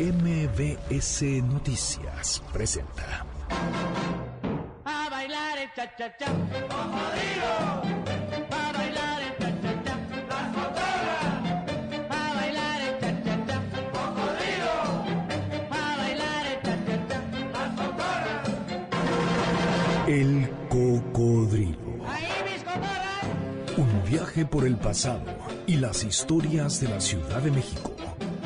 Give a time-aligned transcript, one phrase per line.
[0.00, 3.26] MBS Noticias presenta.
[4.84, 6.26] A bailar el cha cha cha.
[8.50, 9.96] A bailar el cha cha cha.
[10.28, 10.54] Las
[12.10, 13.58] A bailar el cha cha cha.
[15.68, 17.18] A bailar el cha cha cha.
[20.06, 22.06] El cocodrilo.
[22.06, 23.24] Ahí mis cotorras.
[23.76, 25.24] Un viaje por el pasado
[25.66, 27.97] y las historias de la Ciudad de México.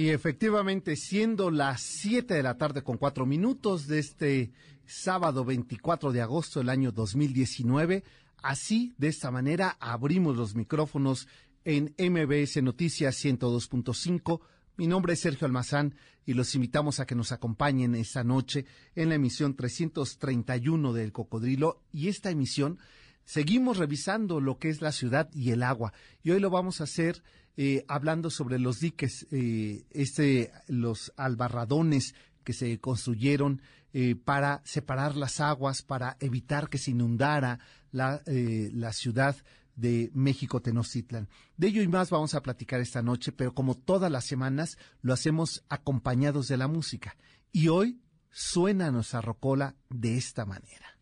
[0.00, 4.50] Y efectivamente, siendo las 7 de la tarde con 4 minutos de este
[4.86, 8.02] sábado 24 de agosto del año 2019,
[8.42, 11.28] así, de esta manera, abrimos los micrófonos
[11.66, 14.40] en MBS Noticias 102.5.
[14.78, 19.10] Mi nombre es Sergio Almazán y los invitamos a que nos acompañen esta noche en
[19.10, 21.82] la emisión 331 del Cocodrilo.
[21.92, 22.78] Y esta emisión
[23.26, 25.92] seguimos revisando lo que es la ciudad y el agua.
[26.22, 27.22] Y hoy lo vamos a hacer
[27.56, 33.60] eh, hablando sobre los diques, eh, este, los albarradones que se construyeron
[33.92, 37.58] eh, para separar las aguas, para evitar que se inundara
[37.92, 39.36] la, la ciudad
[39.74, 41.28] de México Tenochtitlan.
[41.56, 45.12] De ello y más vamos a platicar esta noche, pero como todas las semanas lo
[45.12, 47.16] hacemos acompañados de la música.
[47.52, 50.96] Y hoy suena nuestra rocola de esta manera.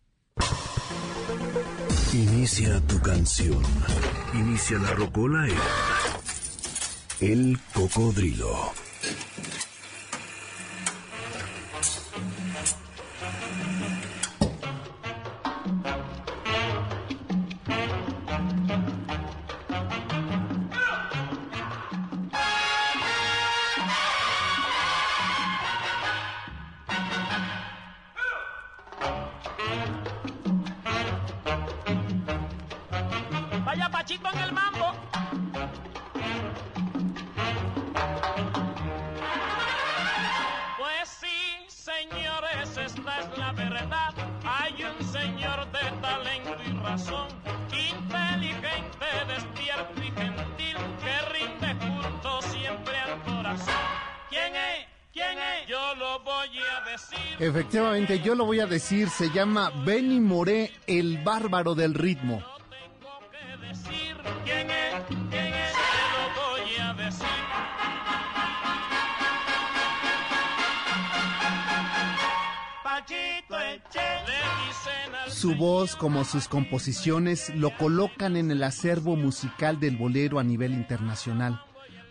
[2.12, 3.62] Inicia tu canción.
[4.32, 5.54] Inicia la rocola en
[7.20, 8.87] El Cocodrilo.
[58.28, 62.42] Yo lo voy a decir, se llama Benny Moré, el bárbaro del ritmo.
[75.28, 80.74] Su voz, como sus composiciones, lo colocan en el acervo musical del bolero a nivel
[80.74, 81.62] internacional.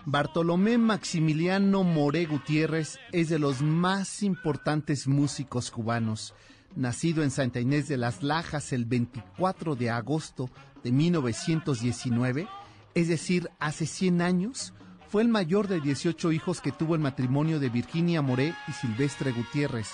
[0.10, 6.34] Bartolomé Maximiliano Moré Gutiérrez es de los más importantes músicos cubanos.
[6.78, 10.50] Nacido en Santa Inés de las Lajas el 24 de agosto
[10.82, 12.48] de 1919,
[12.96, 14.74] es decir, hace 100 años,
[15.10, 19.34] fue el mayor de 18 hijos que tuvo el matrimonio de Virginia Moré y Silvestre
[19.34, 19.90] Gutiérrez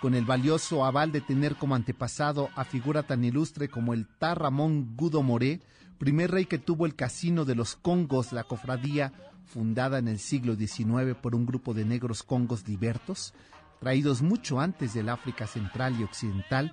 [0.00, 4.40] con el valioso aval de tener como antepasado a figura tan ilustre como el Tar
[4.40, 5.60] Ramón Gudo Moré,
[5.98, 9.12] primer rey que tuvo el casino de los Congos, la cofradía
[9.50, 13.34] fundada en el siglo XIX por un grupo de negros congos libertos,
[13.80, 16.72] traídos mucho antes del África Central y Occidental,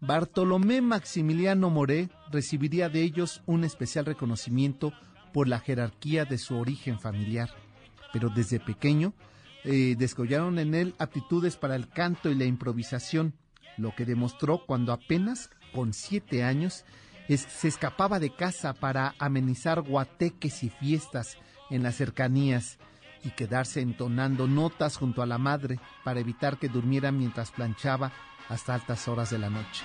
[0.00, 4.92] Bartolomé Maximiliano Moré recibiría de ellos un especial reconocimiento
[5.32, 7.50] por la jerarquía de su origen familiar.
[8.12, 9.14] Pero desde pequeño
[9.64, 13.34] eh, descollaron en él aptitudes para el canto y la improvisación,
[13.76, 16.84] lo que demostró cuando apenas con siete años
[17.28, 21.38] se escapaba de casa para amenizar guateques y fiestas
[21.70, 22.78] en las cercanías
[23.24, 28.12] y quedarse entonando notas junto a la madre para evitar que durmiera mientras planchaba
[28.48, 29.84] hasta altas horas de la noche.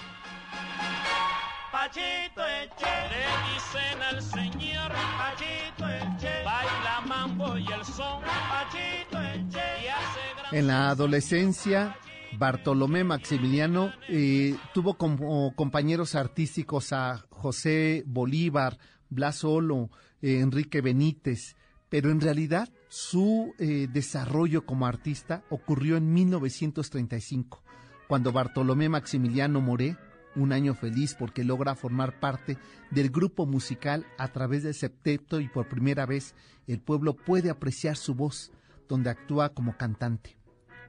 [1.71, 4.92] Pachito Eche, le dicen al señor.
[5.18, 11.95] Pachito Eche, baila mambo y el son, Pachito Eche, y hace gran En la adolescencia,
[12.38, 18.77] Bartolomé Maximiliano eh, tuvo como compañeros artísticos a José Bolívar,
[19.10, 19.89] Blas Olo,
[20.21, 21.56] eh, Enrique Benítez,
[21.90, 27.64] pero en realidad su eh, desarrollo como artista ocurrió en 1935,
[28.08, 29.98] cuando Bartolomé Maximiliano Moré,
[30.36, 32.58] un año feliz porque logra formar parte
[32.92, 36.36] del grupo musical a través del septeto y por primera vez
[36.68, 38.52] el pueblo puede apreciar su voz,
[38.88, 40.38] donde actúa como cantante.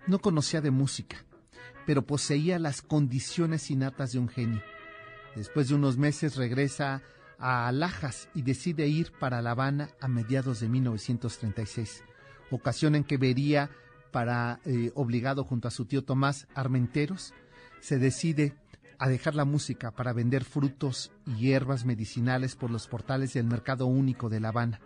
[0.06, 1.24] No conocía de música,
[1.86, 4.62] pero poseía las condiciones innatas de un genio.
[5.34, 7.02] Después de unos meses regresa
[7.38, 12.04] a Lajas y decide ir para La Habana a mediados de 1936,
[12.50, 13.70] ocasión en que vería
[14.10, 17.34] para eh, obligado junto a su tío Tomás Armenteros,
[17.80, 18.54] se decide
[18.98, 23.86] a dejar la música para vender frutos y hierbas medicinales por los portales del mercado
[23.86, 24.80] único de La Habana.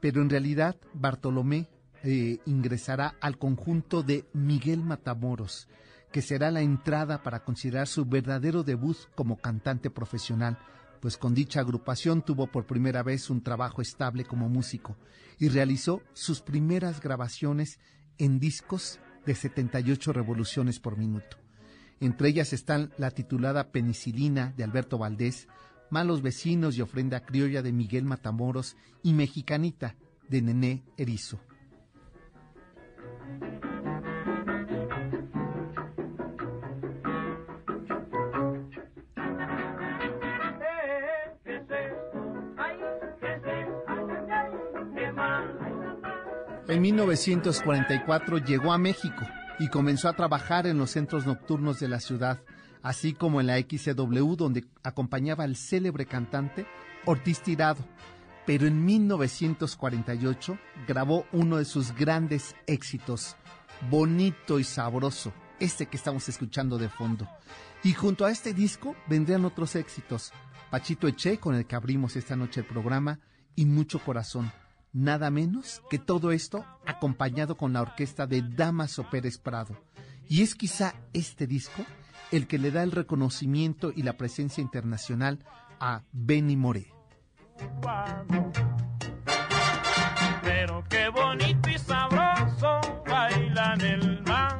[0.00, 1.68] Pero en realidad Bartolomé
[2.02, 5.68] eh, ingresará al conjunto de Miguel Matamoros,
[6.12, 10.58] que será la entrada para considerar su verdadero debut como cantante profesional,
[11.04, 14.96] pues con dicha agrupación tuvo por primera vez un trabajo estable como músico
[15.38, 17.78] y realizó sus primeras grabaciones
[18.16, 21.36] en discos de 78 revoluciones por minuto.
[22.00, 25.46] Entre ellas están la titulada Penicilina de Alberto Valdés,
[25.90, 29.96] Malos Vecinos y Ofrenda Criolla de Miguel Matamoros y Mexicanita
[30.30, 31.38] de Nené Erizo.
[46.74, 49.24] En 1944 llegó a México
[49.60, 52.40] y comenzó a trabajar en los centros nocturnos de la ciudad,
[52.82, 56.66] así como en la XCW donde acompañaba al célebre cantante
[57.04, 57.78] Ortiz Tirado.
[58.44, 63.36] Pero en 1948 grabó uno de sus grandes éxitos,
[63.88, 67.28] Bonito y Sabroso, este que estamos escuchando de fondo.
[67.84, 70.32] Y junto a este disco vendrían otros éxitos,
[70.72, 73.20] Pachito Eche, con el que abrimos esta noche el programa,
[73.54, 74.50] y Mucho Corazón
[74.94, 79.76] nada menos que todo esto acompañado con la orquesta de Damaso Pérez Prado.
[80.26, 81.84] Y es quizá este disco
[82.32, 85.44] el que le da el reconocimiento y la presencia internacional
[85.78, 86.86] a Benny Moré.
[90.42, 92.80] Pero qué bonito y sabroso
[93.80, 94.53] el mango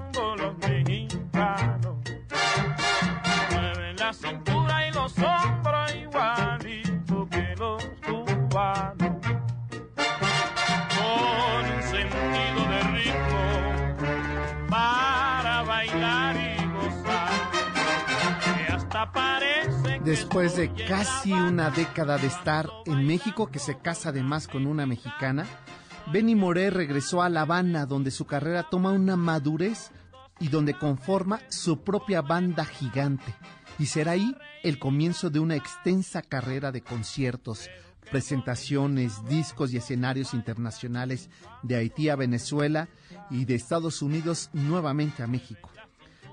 [20.04, 24.84] Después de casi una década de estar en México, que se casa además con una
[24.84, 25.46] mexicana,
[26.12, 29.92] Benny Moré regresó a La Habana, donde su carrera toma una madurez
[30.40, 33.34] y donde conforma su propia banda gigante.
[33.78, 37.70] Y será ahí el comienzo de una extensa carrera de conciertos,
[38.10, 41.30] presentaciones, discos y escenarios internacionales
[41.62, 42.90] de Haití a Venezuela
[43.30, 45.70] y de Estados Unidos nuevamente a México.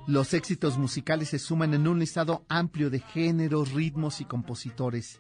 [0.08, 5.20] Los éxitos musicales se suman en un listado amplio de géneros, ritmos y compositores.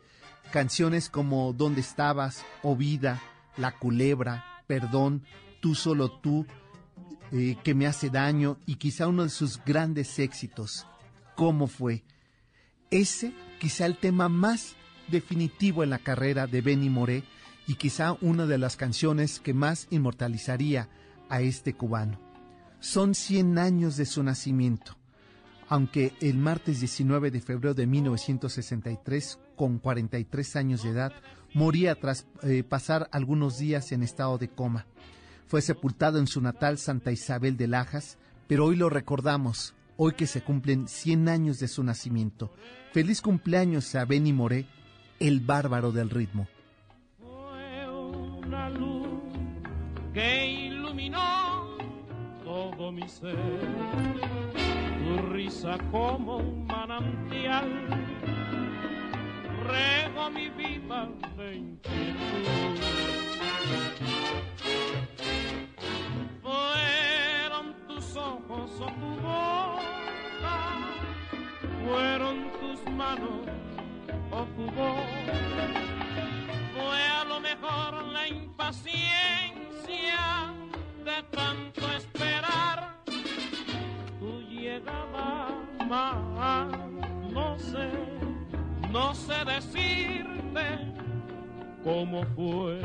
[0.51, 2.43] Canciones como ¿Dónde estabas?
[2.63, 3.21] O Vida,
[3.57, 5.23] La Culebra, Perdón,
[5.59, 6.47] Tú solo tú,
[7.31, 10.87] eh, que me hace daño y quizá uno de sus grandes éxitos,
[11.35, 12.03] ¿Cómo fue?
[12.89, 14.75] Ese quizá el tema más
[15.07, 17.23] definitivo en la carrera de Benny Moré
[17.67, 20.89] y quizá una de las canciones que más inmortalizaría
[21.29, 22.30] a este cubano.
[22.81, 24.97] Son 100 años de su nacimiento,
[25.69, 31.13] aunque el martes 19 de febrero de 1963, con 43 años de edad,
[31.53, 34.87] moría tras eh, pasar algunos días en estado de coma.
[35.45, 38.17] Fue sepultado en su natal Santa Isabel de Lajas,
[38.47, 42.51] pero hoy lo recordamos, hoy que se cumplen 100 años de su nacimiento.
[42.93, 44.65] Feliz cumpleaños a Benny Moré,
[45.19, 46.47] el bárbaro del ritmo.
[47.19, 49.21] Fue una luz
[50.15, 51.40] que iluminó
[52.77, 53.35] todo mi ser,
[55.03, 57.69] tu risa como un manantial,
[59.63, 62.79] rego mi vida de inquietud.
[66.41, 70.57] Fueron tus ojos o tu boca,
[71.85, 73.47] fueron tus manos
[74.31, 75.05] o tu voz.
[76.73, 79.13] Fue a lo mejor la impaciencia
[81.03, 82.10] de tanto esperar
[85.91, 87.89] No sé,
[88.93, 90.93] no sé decirte
[91.83, 92.81] cómo fue,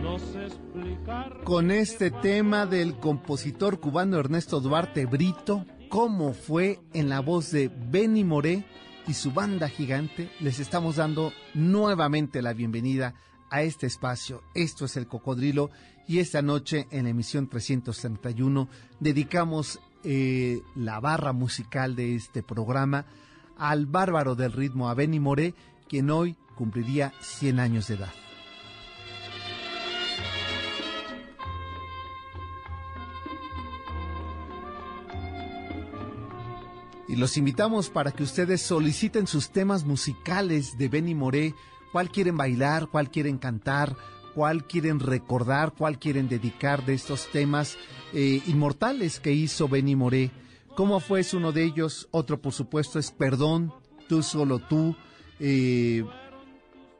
[0.00, 1.42] no sé explicar.
[1.42, 7.72] Con este tema del compositor cubano Ernesto Duarte Brito, cómo fue en la voz de
[7.74, 8.64] Benny Moré
[9.08, 13.14] y su banda gigante, les estamos dando nuevamente la bienvenida
[13.50, 14.44] a este espacio.
[14.54, 15.70] Esto es el Cocodrilo
[16.06, 18.68] y esta noche en la emisión 331
[19.00, 23.06] dedicamos eh, la barra musical de este programa
[23.58, 25.54] al bárbaro del ritmo, a Benny Moré,
[25.88, 28.12] quien hoy cumpliría 100 años de edad.
[37.08, 41.54] Y los invitamos para que ustedes soliciten sus temas musicales de Benny Moré,
[41.92, 43.96] cuál quieren bailar, cuál quieren cantar,
[44.34, 47.78] cuál quieren recordar, cuál quieren dedicar de estos temas
[48.12, 50.30] eh, inmortales que hizo Benny Moré.
[50.74, 52.08] ¿Cómo fue es uno de ellos?
[52.10, 53.72] Otro, por supuesto, es Perdón,
[54.08, 54.94] Tú solo tú.
[55.40, 56.04] Eh,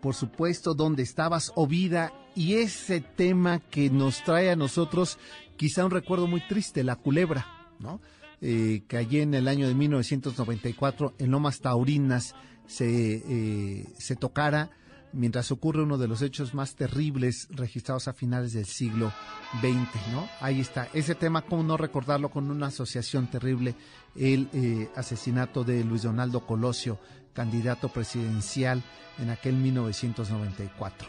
[0.00, 1.52] por supuesto, ¿Dónde estabas?
[1.54, 2.12] O Vida.
[2.34, 5.18] Y ese tema que nos trae a nosotros
[5.56, 7.46] quizá un recuerdo muy triste, La Culebra,
[7.78, 8.00] ¿no?
[8.42, 12.34] Eh, que allí en el año de 1994 en Lomas Taurinas
[12.66, 14.70] se, se tocara
[15.12, 19.12] mientras ocurre uno de los hechos más terribles registrados a finales del siglo
[19.60, 20.28] XX, ¿no?
[20.40, 23.74] Ahí está, ese tema, cómo no recordarlo con una asociación terrible,
[24.14, 26.98] el eh, asesinato de Luis Donaldo Colosio,
[27.32, 28.82] candidato presidencial
[29.18, 31.08] en aquel 1994.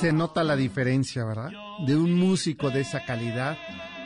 [0.00, 1.50] Se nota la diferencia, ¿verdad?
[1.86, 3.56] De un músico de esa calidad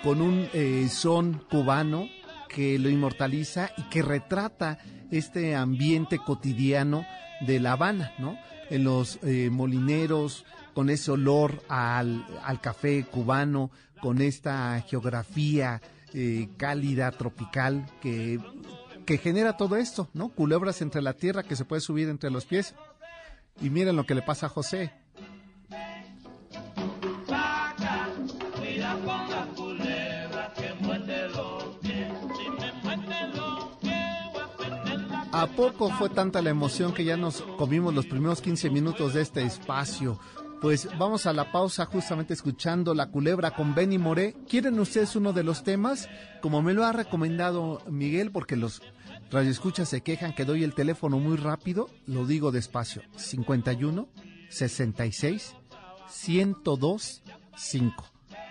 [0.03, 2.07] con un eh, son cubano
[2.49, 4.79] que lo inmortaliza y que retrata
[5.11, 7.07] este ambiente cotidiano
[7.41, 8.39] de La Habana, ¿no?
[8.71, 12.27] En los eh, molineros, con ese olor al,
[12.61, 15.81] café cubano, con esta geografía
[16.13, 18.39] eh, cálida, tropical, que,
[19.07, 20.29] que genera todo esto, ¿no?
[20.29, 22.75] Culebras entre la tierra que se puede subir entre los pies.
[23.61, 24.93] Y miren lo que le pasa a José.
[35.33, 39.23] ¿A poco fue tanta la emoción que ya nos comimos los primeros 15 minutos de
[39.23, 40.19] este espacio?
[40.61, 44.35] Pues vamos a la pausa justamente escuchando La Culebra con Benny Moré.
[44.49, 46.09] ¿Quieren ustedes uno de los temas?
[46.41, 48.81] Como me lo ha recomendado Miguel, porque los
[49.31, 53.03] radioescuchas se quejan que doy el teléfono muy rápido, lo digo despacio.
[53.17, 54.09] 51
[54.49, 55.55] 66
[56.09, 57.23] 102
[57.57, 58.05] 5.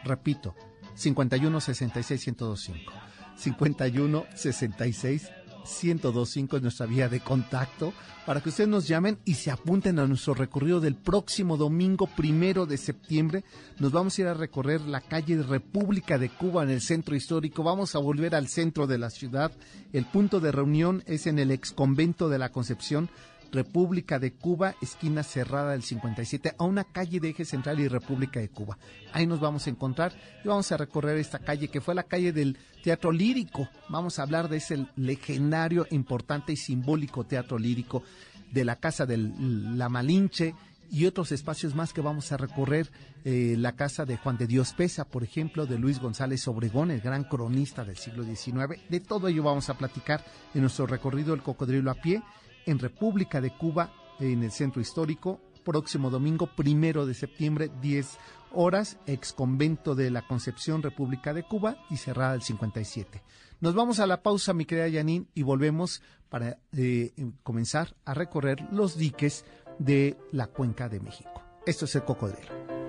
[0.03, 0.55] Repito,
[0.95, 2.91] 51 66 102 5.
[3.37, 5.31] 51 66
[5.65, 7.93] 1025 es nuestra vía de contacto
[8.25, 12.65] para que ustedes nos llamen y se apunten a nuestro recorrido del próximo domingo primero
[12.65, 13.43] de septiembre.
[13.79, 17.63] Nos vamos a ir a recorrer la calle República de Cuba en el centro histórico.
[17.63, 19.51] Vamos a volver al centro de la ciudad.
[19.93, 23.09] El punto de reunión es en el ex convento de la Concepción
[23.51, 28.39] República de Cuba, esquina cerrada del 57, a una calle de eje central y República
[28.39, 28.77] de Cuba.
[29.13, 32.31] Ahí nos vamos a encontrar y vamos a recorrer esta calle que fue la calle
[32.31, 33.69] del teatro lírico.
[33.89, 38.03] Vamos a hablar de ese legendario, importante y simbólico teatro lírico
[38.51, 40.53] de la Casa de la Malinche
[40.91, 42.91] y otros espacios más que vamos a recorrer,
[43.23, 47.01] eh, la casa de Juan de Dios Pesa, por ejemplo, de Luis González Obregón, el
[47.01, 48.79] gran cronista del siglo XIX.
[48.89, 50.23] De todo ello vamos a platicar
[50.53, 52.21] en nuestro recorrido El Cocodrilo a pie
[52.65, 58.17] en República de Cuba, en el centro histórico, próximo domingo primero de septiembre, 10
[58.53, 63.21] horas, ex convento de la Concepción, República de Cuba, y cerrada el 57.
[63.59, 68.65] Nos vamos a la pausa, mi querida Yanin, y volvemos para eh, comenzar a recorrer
[68.71, 69.45] los diques
[69.79, 71.41] de la Cuenca de México.
[71.65, 72.84] Esto es el cocodrilo.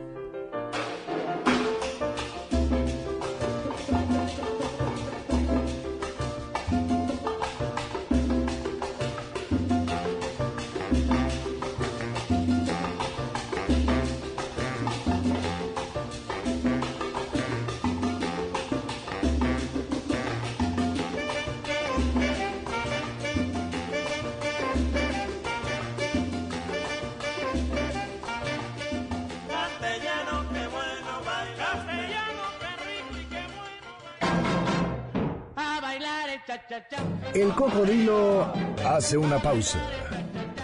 [37.36, 38.50] El cocodrilo
[38.82, 39.78] hace una pausa.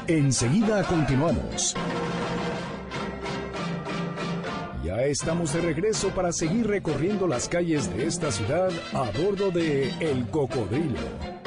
[0.06, 1.74] Enseguida continuamos.
[4.82, 9.90] Ya estamos de regreso para seguir recorriendo las calles de esta ciudad a bordo de
[10.00, 11.41] El Cocodrilo.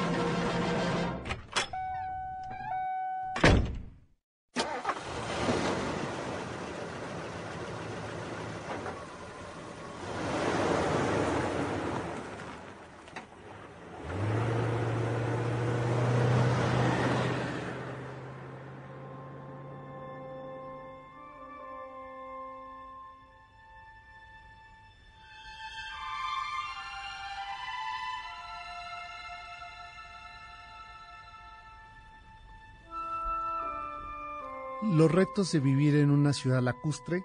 [34.96, 37.22] Los retos de vivir en una ciudad lacustre,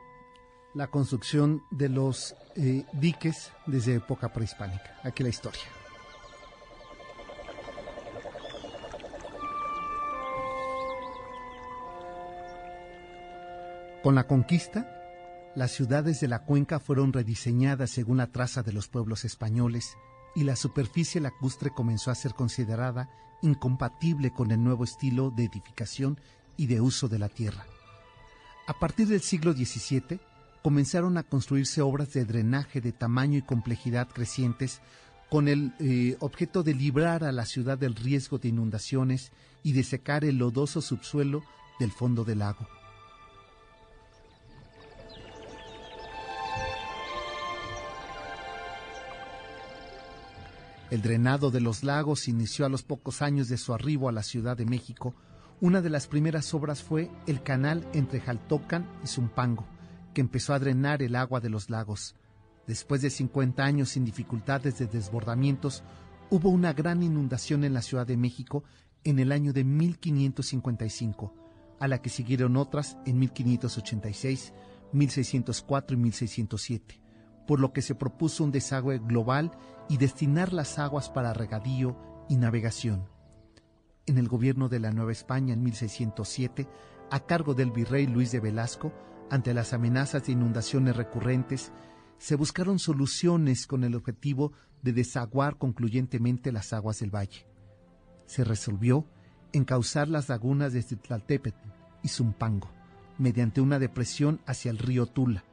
[0.73, 4.99] la construcción de los eh, diques desde época prehispánica.
[5.05, 5.61] Aquí la historia.
[14.03, 14.85] Con la conquista,
[15.55, 19.95] las ciudades de la cuenca fueron rediseñadas según la traza de los pueblos españoles
[20.35, 23.09] y la superficie lacustre comenzó a ser considerada
[23.41, 26.19] incompatible con el nuevo estilo de edificación
[26.61, 27.65] y de uso de la tierra.
[28.67, 30.19] A partir del siglo XVII
[30.61, 34.79] comenzaron a construirse obras de drenaje de tamaño y complejidad crecientes
[35.31, 39.31] con el eh, objeto de librar a la ciudad del riesgo de inundaciones
[39.63, 41.41] y de secar el lodoso subsuelo
[41.79, 42.67] del fondo del lago.
[50.91, 54.21] El drenado de los lagos inició a los pocos años de su arribo a la
[54.21, 55.15] Ciudad de México.
[55.61, 59.65] Una de las primeras obras fue el canal entre Jaltocan y Zumpango,
[60.13, 62.15] que empezó a drenar el agua de los lagos.
[62.65, 65.83] Después de 50 años sin dificultades de desbordamientos,
[66.31, 68.63] hubo una gran inundación en la Ciudad de México
[69.03, 71.33] en el año de 1555,
[71.79, 74.53] a la que siguieron otras en 1586,
[74.91, 77.01] 1604 y 1607
[77.47, 79.51] por lo que se propuso un desagüe global
[79.89, 81.97] y destinar las aguas para regadío
[82.29, 83.09] y navegación.
[84.07, 86.67] En el gobierno de la Nueva España en 1607,
[87.11, 88.91] a cargo del virrey Luis de Velasco,
[89.29, 91.71] ante las amenazas de inundaciones recurrentes,
[92.17, 97.45] se buscaron soluciones con el objetivo de desaguar concluyentemente las aguas del valle.
[98.25, 99.05] Se resolvió
[99.53, 101.67] encauzar las lagunas de Tlaltepetl
[102.03, 102.69] y Zumpango
[103.17, 105.43] mediante una depresión hacia el río Tula.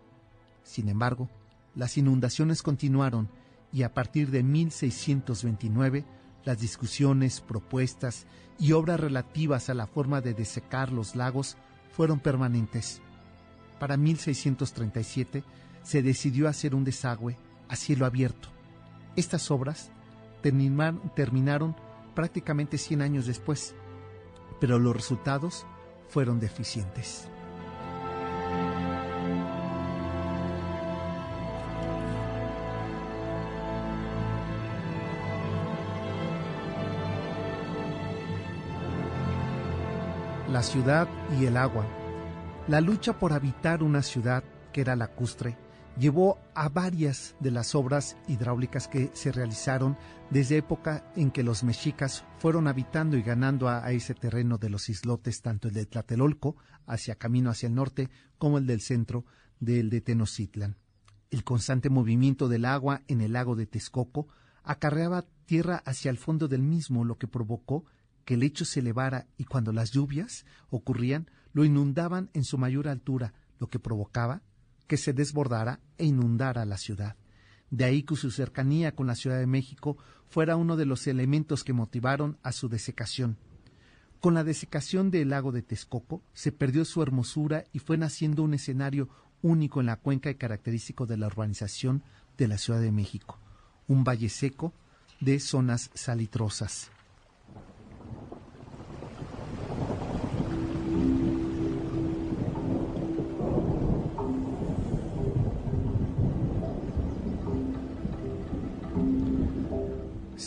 [0.62, 1.28] Sin embargo,
[1.74, 3.28] las inundaciones continuaron
[3.72, 6.04] y a partir de 1629
[6.48, 8.26] las discusiones, propuestas
[8.58, 11.58] y obras relativas a la forma de desecar los lagos
[11.90, 13.02] fueron permanentes.
[13.78, 15.44] Para 1637
[15.82, 17.36] se decidió hacer un desagüe
[17.68, 18.48] a cielo abierto.
[19.14, 19.90] Estas obras
[20.40, 21.76] terminaron
[22.14, 23.74] prácticamente 100 años después,
[24.58, 25.66] pero los resultados
[26.08, 27.28] fueron deficientes.
[40.50, 41.08] La ciudad
[41.38, 41.86] y el agua.
[42.68, 45.58] La lucha por habitar una ciudad, que era lacustre,
[45.98, 49.98] llevó a varias de las obras hidráulicas que se realizaron
[50.30, 54.88] desde época en que los mexicas fueron habitando y ganando a, ese terreno de los
[54.88, 56.56] islotes, tanto el de Tlatelolco,
[56.86, 58.08] hacia camino hacia el norte,
[58.38, 59.26] como el del centro
[59.60, 60.76] del de Tenochtitlan.
[61.30, 64.28] El constante movimiento del agua en el lago de Texcoco
[64.62, 67.84] acarreaba tierra hacia el fondo del mismo, lo que provocó
[68.28, 72.86] que el lecho se elevara y cuando las lluvias ocurrían, lo inundaban en su mayor
[72.86, 74.42] altura, lo que provocaba
[74.86, 77.16] que se desbordara e inundara la ciudad.
[77.70, 81.64] De ahí que su cercanía con la Ciudad de México fuera uno de los elementos
[81.64, 83.38] que motivaron a su desecación.
[84.20, 88.52] Con la desecación del lago de Texcoco se perdió su hermosura y fue naciendo un
[88.52, 89.08] escenario
[89.40, 92.02] único en la cuenca y característico de la urbanización
[92.36, 93.38] de la Ciudad de México,
[93.86, 94.74] un valle seco
[95.18, 96.90] de zonas salitrosas.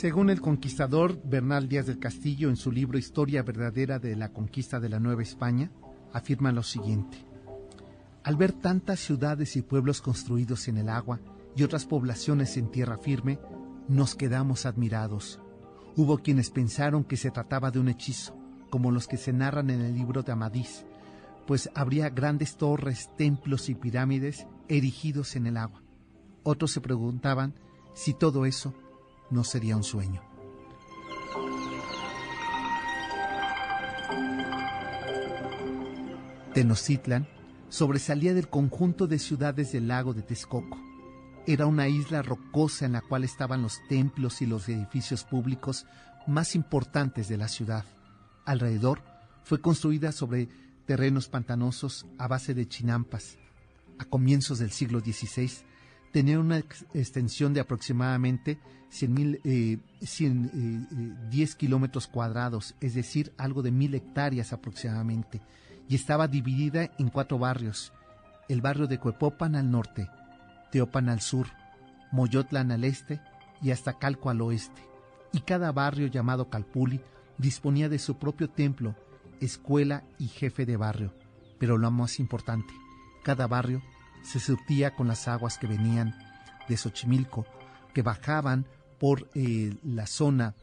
[0.02, 4.80] Según el conquistador Bernal Díaz del Castillo en su libro Historia verdadera de la conquista
[4.80, 5.70] de la Nueva España,
[6.12, 7.24] afirma lo siguiente.
[8.24, 11.20] Al ver tantas ciudades y pueblos construidos en el agua
[11.56, 13.38] y otras poblaciones en tierra firme,
[13.88, 15.40] nos quedamos admirados.
[15.96, 18.36] Hubo quienes pensaron que se trataba de un hechizo,
[18.72, 20.84] como los que se narran en el libro de Amadís,
[21.46, 25.84] pues habría grandes torres, templos y pirámides erigidos en el agua.
[26.42, 27.54] Otros se preguntaban
[27.94, 28.74] si todo eso
[29.32, 30.22] no sería un sueño.
[36.54, 37.28] Tenochtitlan
[37.70, 40.78] sobresalía del conjunto de ciudades del lago de Texcoco.
[41.48, 45.86] Era una isla rocosa en la cual estaban los templos y los edificios públicos
[46.28, 47.86] más importantes de la ciudad.
[48.46, 49.02] Alrededor
[49.44, 50.50] fue construida sobre
[50.86, 53.38] terrenos pantanosos a base de chinampas.
[53.98, 55.50] A comienzos del siglo XVI
[56.12, 60.88] tenía una extensión de aproximadamente 100, eh, 10 eh,
[61.32, 65.42] eh, kilómetros cuadrados, es decir, algo de mil hectáreas aproximadamente,
[65.88, 67.94] y estaba dividida en cuatro barrios,
[68.50, 70.10] el barrio de Cuepopan al norte,
[70.72, 71.48] Teopan al sur,
[72.12, 73.22] Moyotlan al este
[73.62, 74.82] y hasta Calco al oeste,
[75.32, 77.00] y cada barrio llamado Calpuli
[77.38, 78.96] disponía de su propio templo,
[79.40, 81.14] escuela y jefe de barrio,
[81.58, 82.74] Pero lo más importante,
[83.24, 83.82] cada barrio
[84.24, 86.16] se surtía con las aguas que venían
[86.68, 87.46] de Xochimilco,
[87.94, 88.66] que bajaban
[89.00, 90.56] por eh, la zona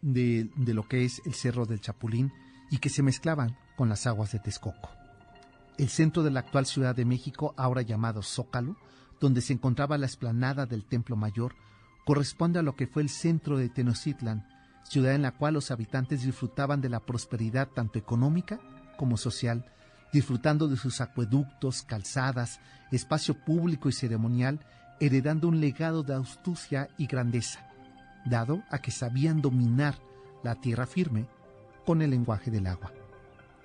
[0.00, 2.32] de, de lo que es el Cerro del Chapulín
[2.70, 4.90] y que se mezclaban con las aguas de Texcoco.
[5.78, 8.76] El centro de la actual Ciudad de México, ahora llamado Zócalo,
[9.20, 11.54] donde se encontraba la explanada del Templo Mayor,
[12.04, 14.46] corresponde a lo que fue el centro de Tenochtitlan,
[14.84, 18.60] ciudad en la cual los habitantes disfrutaban de la prosperidad tanto económica
[18.96, 19.66] como social,
[20.16, 22.58] disfrutando de sus acueductos, calzadas,
[22.90, 24.60] espacio público y ceremonial,
[24.98, 27.68] heredando un legado de astucia y grandeza,
[28.24, 29.98] dado a que sabían dominar
[30.42, 31.26] la tierra firme
[31.84, 32.94] con el lenguaje del agua.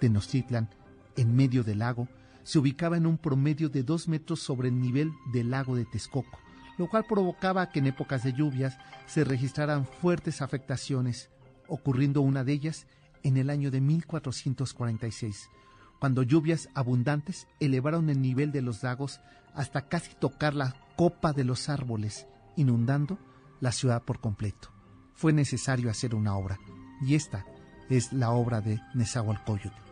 [0.02, 0.68] Tenochtitlan,
[1.16, 2.10] en medio del lago,
[2.44, 6.38] se ubicaba en un promedio de dos metros sobre el nivel del lago de Texcoco,
[6.78, 11.30] lo cual provocaba que en épocas de lluvias se registraran fuertes afectaciones,
[11.70, 12.88] ocurriendo una de ellas
[13.24, 15.50] en el año de 1446,
[16.02, 19.22] cuando lluvias abundantes elevaron el nivel de los lagos
[19.54, 23.20] hasta casi tocar la copa de los árboles, inundando
[23.60, 24.72] la ciudad por completo.
[25.14, 26.58] Fue necesario hacer una obra,
[27.04, 27.46] y esta
[27.88, 29.91] es la obra de Nezahualcóyotl.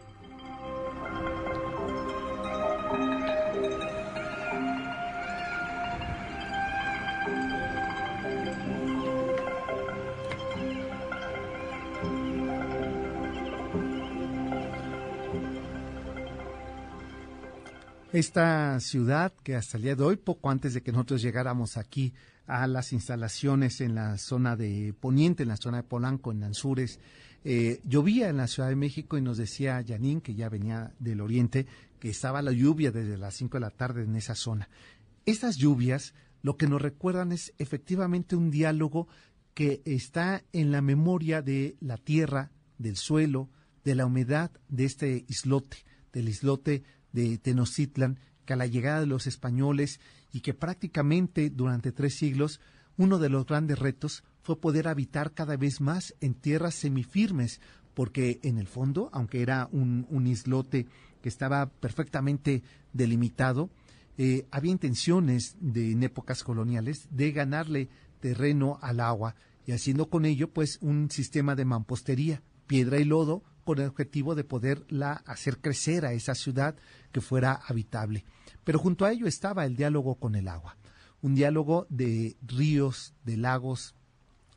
[18.20, 22.14] Esta ciudad que hasta el día de hoy, poco antes de que nosotros llegáramos aquí
[22.48, 27.00] a las instalaciones en la zona de Poniente, en la zona de Polanco, en Lanzures,
[27.46, 31.22] eh, llovía en la Ciudad de México y nos decía Yanín, que ya venía del
[31.22, 31.66] oriente,
[31.98, 34.68] que estaba la lluvia desde las 5 de la tarde en esa zona.
[35.26, 39.08] Estas lluvias lo que nos recuerdan es efectivamente un diálogo
[39.54, 43.50] que está en la memoria de la tierra, del suelo,
[43.86, 49.06] de la humedad de este islote, del islote de Tenochtitlan, que a la llegada de
[49.06, 50.00] los españoles
[50.32, 52.60] y que prácticamente durante tres siglos
[52.98, 57.62] uno de los grandes retos fue poder habitar cada vez más en tierras semifirmes,
[57.94, 60.86] porque en el fondo, aunque era un, islote
[61.22, 63.70] que estaba perfectamente delimitado,
[64.18, 70.26] eh, había intenciones de, en épocas coloniales de ganarle terreno al agua y haciendo con
[70.26, 75.60] ello pues un sistema de mampostería, piedra y lodo con el objetivo de poderla hacer
[75.60, 76.76] crecer a esa ciudad
[77.12, 78.26] que fuera habitable.
[78.64, 80.78] Pero junto a ello estaba el diálogo con el agua,
[81.22, 83.96] un diálogo de ríos, de lagos,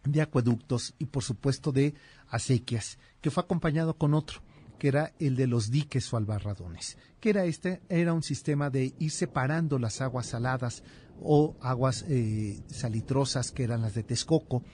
[0.05, 1.95] de acueductos y por supuesto de
[2.29, 4.43] acequias, que fue acompañado con otro,
[4.79, 8.95] que era el de los diques o albarradones, que era este, era un sistema de
[8.99, 10.83] ir separando las aguas saladas
[11.21, 14.65] o aguas eh, salitrosas, que eran las de Texcoco,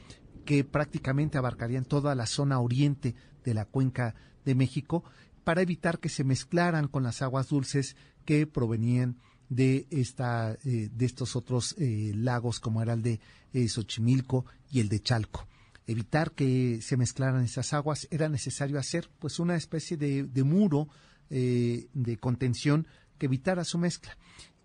[0.48, 4.14] que prácticamente abarcarían toda la zona oriente de la cuenca
[4.46, 5.04] de México
[5.44, 9.18] para evitar que se mezclaran con las aguas dulces que provenían
[9.50, 13.20] de esta eh, de estos otros eh, lagos como era el de
[13.52, 15.46] eh, Xochimilco y el de Chalco.
[15.86, 20.88] Evitar que se mezclaran esas aguas era necesario hacer pues una especie de, de muro
[21.28, 22.86] de contención
[23.18, 24.16] que evitara su mezcla.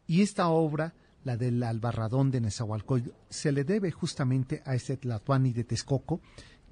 [0.08, 5.54] Y esta obra la del albarradón de Nezahualcóyotl se le debe justamente a este Tlatuani
[5.54, 6.22] de Texcoco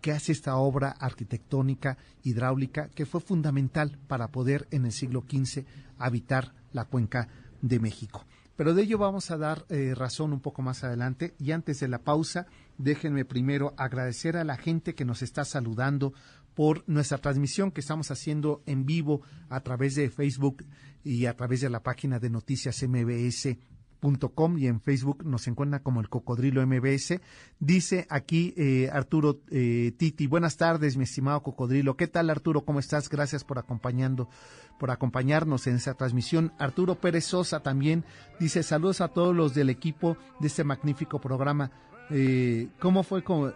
[0.01, 5.65] que hace esta obra arquitectónica hidráulica que fue fundamental para poder en el siglo XV
[5.97, 7.27] habitar la cuenca
[7.61, 8.25] de México.
[8.55, 11.87] Pero de ello vamos a dar eh, razón un poco más adelante y antes de
[11.87, 16.13] la pausa déjenme primero agradecer a la gente que nos está saludando
[16.53, 20.65] por nuestra transmisión que estamos haciendo en vivo a través de Facebook
[21.03, 23.57] y a través de la página de Noticias MBS
[24.57, 27.19] y en Facebook nos encuentra como el Cocodrilo MBS.
[27.59, 31.95] Dice aquí eh, Arturo eh, Titi, buenas tardes, mi estimado Cocodrilo.
[31.95, 32.65] ¿Qué tal, Arturo?
[32.65, 33.09] ¿Cómo estás?
[33.09, 34.27] Gracias por acompañando,
[34.79, 36.51] por acompañarnos en esa transmisión.
[36.57, 38.03] Arturo Pérez Sosa también
[38.39, 41.69] dice saludos a todos los del equipo de este magnífico programa.
[42.09, 43.53] Eh, ¿Cómo fue con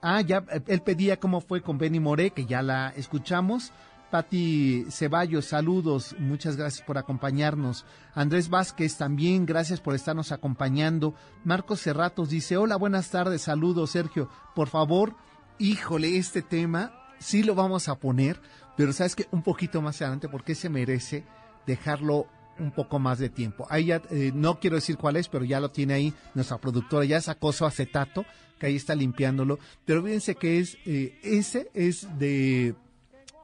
[0.00, 3.72] Ah, ya, él pedía cómo fue con Benny Moré, que ya la escuchamos.
[4.10, 7.84] Pati Ceballos, saludos, muchas gracias por acompañarnos.
[8.14, 11.14] Andrés Vázquez, también gracias por estarnos acompañando.
[11.44, 14.30] Marcos Cerratos dice, hola, buenas tardes, saludos, Sergio.
[14.54, 15.14] Por favor,
[15.58, 18.40] híjole, este tema sí lo vamos a poner,
[18.78, 21.26] pero sabes que un poquito más adelante, porque se merece
[21.66, 22.26] dejarlo
[22.58, 23.66] un poco más de tiempo.
[23.68, 27.04] Ahí ya, eh, no quiero decir cuál es, pero ya lo tiene ahí nuestra productora,
[27.04, 28.24] ya sacó su acetato,
[28.58, 29.58] que ahí está limpiándolo.
[29.84, 32.74] Pero fíjense que es, eh, ese es de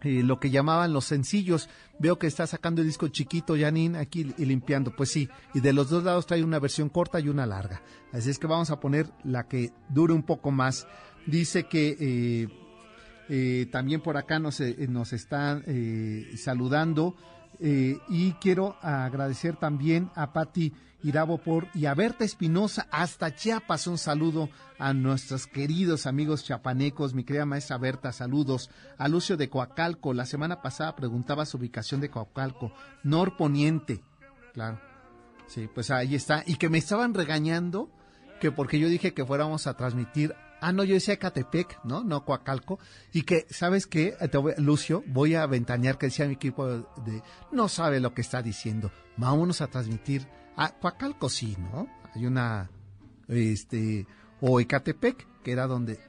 [0.04, 1.68] eh, lo que llamaban los sencillos.
[1.98, 4.94] Veo que está sacando el disco chiquito, Janine, aquí y limpiando.
[4.94, 7.82] Pues sí, y de los dos lados trae una versión corta y una larga.
[8.12, 10.86] Así es que vamos a poner la que dure un poco más.
[11.26, 12.48] Dice que eh,
[13.28, 15.64] eh, también por acá nos, nos están
[16.36, 17.16] saludando.
[17.60, 20.72] Eh, y quiero agradecer también a Patti
[21.04, 23.86] Irabo por y a Berta Espinosa hasta Chiapas.
[23.86, 28.70] Un saludo a nuestros queridos amigos chapanecos, mi querida maestra Berta, saludos.
[28.96, 34.02] A Lucio de Coacalco, la semana pasada preguntaba su ubicación de Coacalco, norponiente,
[34.54, 34.80] claro.
[35.46, 36.42] Sí, pues ahí está.
[36.46, 37.90] Y que me estaban regañando
[38.40, 42.02] que porque yo dije que fuéramos a transmitir Ah, no, yo decía Catepec, ¿no?
[42.04, 42.78] No Coacalco.
[43.12, 44.16] Y que, ¿sabes qué?
[44.56, 47.22] Lucio, voy a ventanear que decía mi equipo de,
[47.52, 48.90] no sabe lo que está diciendo.
[49.18, 50.26] Vámonos a transmitir.
[50.56, 51.86] a Coacalco sí, ¿no?
[52.14, 52.70] Hay una,
[53.28, 54.06] este,
[54.40, 56.00] o Ecatepec, que era donde...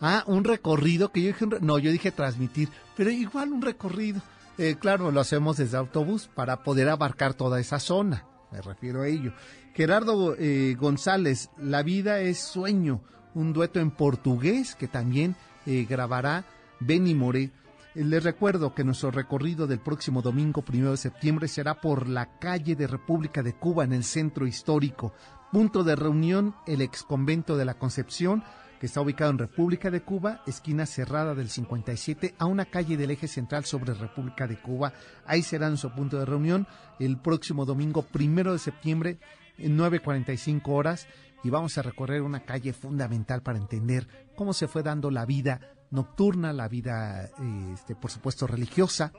[0.00, 4.20] Ah, un recorrido que yo dije, no, yo dije transmitir, pero igual un recorrido.
[4.58, 8.26] Eh, claro, lo hacemos desde autobús para poder abarcar toda esa zona.
[8.50, 9.32] Me refiero a ello.
[9.74, 13.00] Gerardo eh, González, la vida es sueño
[13.34, 16.44] un dueto en portugués que también eh, grabará
[16.80, 17.50] Benny Moré.
[17.94, 22.38] Eh, les recuerdo que nuestro recorrido del próximo domingo primero de septiembre será por la
[22.38, 25.12] calle de República de Cuba en el centro histórico.
[25.52, 28.42] Punto de reunión, el ex convento de la Concepción,
[28.80, 33.12] que está ubicado en República de Cuba, esquina cerrada del 57, a una calle del
[33.12, 34.92] eje central sobre República de Cuba.
[35.26, 36.66] Ahí será nuestro punto de reunión
[36.98, 39.18] el próximo domingo primero de septiembre
[39.56, 41.06] en 9.45 horas
[41.44, 45.60] y vamos a recorrer una calle fundamental para entender cómo se fue dando la vida
[45.90, 47.30] nocturna, la vida,
[47.72, 49.12] este, por supuesto, religiosa,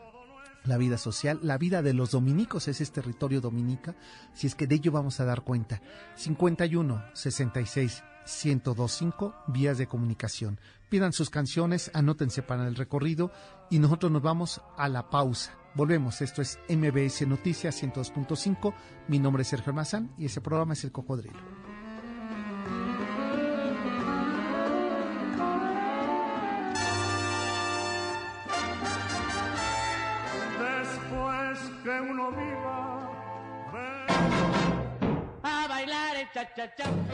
[0.65, 3.95] la vida social, la vida de los dominicos, es este territorio dominica,
[4.33, 5.81] si es que de ello vamos a dar cuenta.
[6.15, 10.59] 51 66 1025 vías de comunicación.
[10.89, 13.31] Pidan sus canciones, anótense para el recorrido
[13.69, 15.55] y nosotros nos vamos a la pausa.
[15.75, 18.73] Volvemos, esto es MBS Noticias 102.5.
[19.07, 21.54] Mi nombre es Sergio Mazán y ese programa es El Cocodrilo.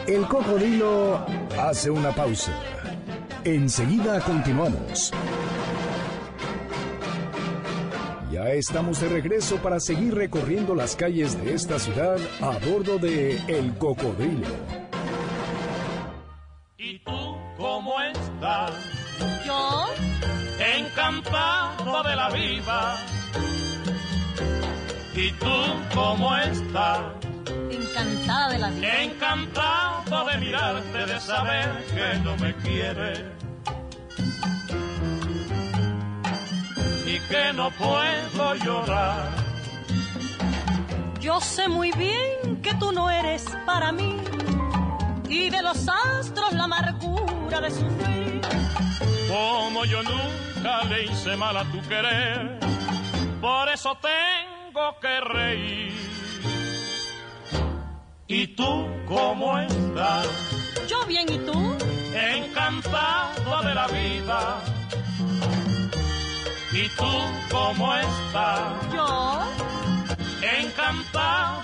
[0.07, 1.25] El cocodrilo
[1.59, 2.53] hace una pausa.
[3.43, 5.11] Enseguida continuamos.
[8.31, 13.37] Ya estamos de regreso para seguir recorriendo las calles de esta ciudad a bordo de
[13.47, 14.47] El Cocodrilo.
[16.77, 18.71] ¿Y tú cómo estás?
[19.45, 19.85] ¿Yo?
[20.77, 22.97] Encantado de la vida.
[25.15, 25.55] ¿Y tú
[25.93, 27.20] cómo estás?
[28.01, 29.01] Encantada de la vida.
[29.03, 33.23] Encantado de mirarte, de saber que no me quieres.
[37.05, 39.29] Y que no puedo llorar.
[41.19, 44.17] Yo sé muy bien que tú no eres para mí.
[45.29, 48.41] Y de los astros la amargura de sufrir.
[49.27, 52.59] Como yo nunca le hice mal a tu querer.
[53.39, 56.00] Por eso tengo que reír
[58.33, 60.25] ¿Y tú cómo estás?
[60.87, 61.77] Yo bien, ¿y tú?
[62.15, 64.63] Encantado de la vida.
[66.71, 67.11] ¿Y tú
[67.51, 68.93] cómo estás?
[68.93, 69.41] Yo
[70.41, 71.60] encantado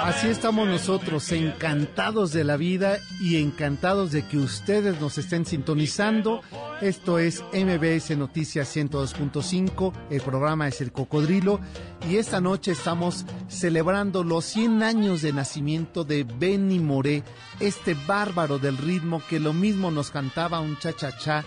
[0.00, 6.40] Así estamos nosotros, encantados de la vida y encantados de que ustedes nos estén sintonizando.
[6.80, 11.60] Esto es MBS Noticias 102.5, el programa es El Cocodrilo
[12.10, 17.22] y esta noche estamos celebrando los 100 años de nacimiento de Benny Moré,
[17.60, 21.44] este bárbaro del ritmo que lo mismo nos cantaba un cha-cha-cha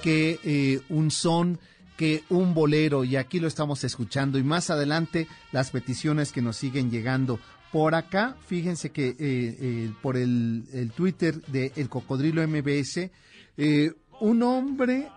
[0.00, 1.58] que eh, un son
[1.98, 6.56] que un bolero y aquí lo estamos escuchando y más adelante las peticiones que nos
[6.56, 7.40] siguen llegando.
[7.72, 13.10] Por acá, fíjense que eh, eh, por el, Twitter de El Cocodrilo MBS,
[13.56, 15.08] eh, un hombre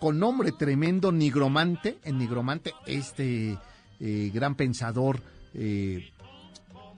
[0.00, 3.56] con nombre tremendo, nigromante, el nigromante, este
[4.00, 5.20] gran pensador,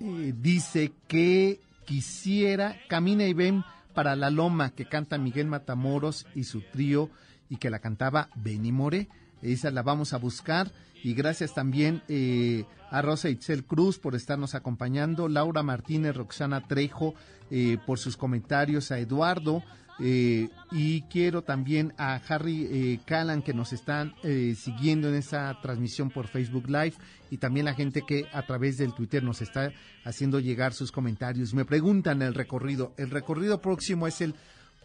[0.00, 6.60] dice que quisiera, camina y ven para la loma que canta Miguel Matamoros y su
[6.60, 7.10] trío
[7.50, 9.08] y que la cantaba Benny More.
[9.42, 10.72] Esa la vamos a buscar.
[11.02, 17.14] Y gracias también eh, a Rosa Itzel Cruz por estarnos acompañando, Laura Martínez, Roxana Trejo
[17.50, 19.62] eh, por sus comentarios, a Eduardo.
[20.02, 24.14] Eh, y quiero también a Harry Callan que nos están
[24.56, 26.94] siguiendo en esta transmisión por Facebook Live
[27.30, 29.72] y también la gente que a través del Twitter nos está
[30.04, 31.52] haciendo llegar sus comentarios.
[31.52, 32.94] Me preguntan el recorrido.
[32.96, 34.34] El recorrido próximo es el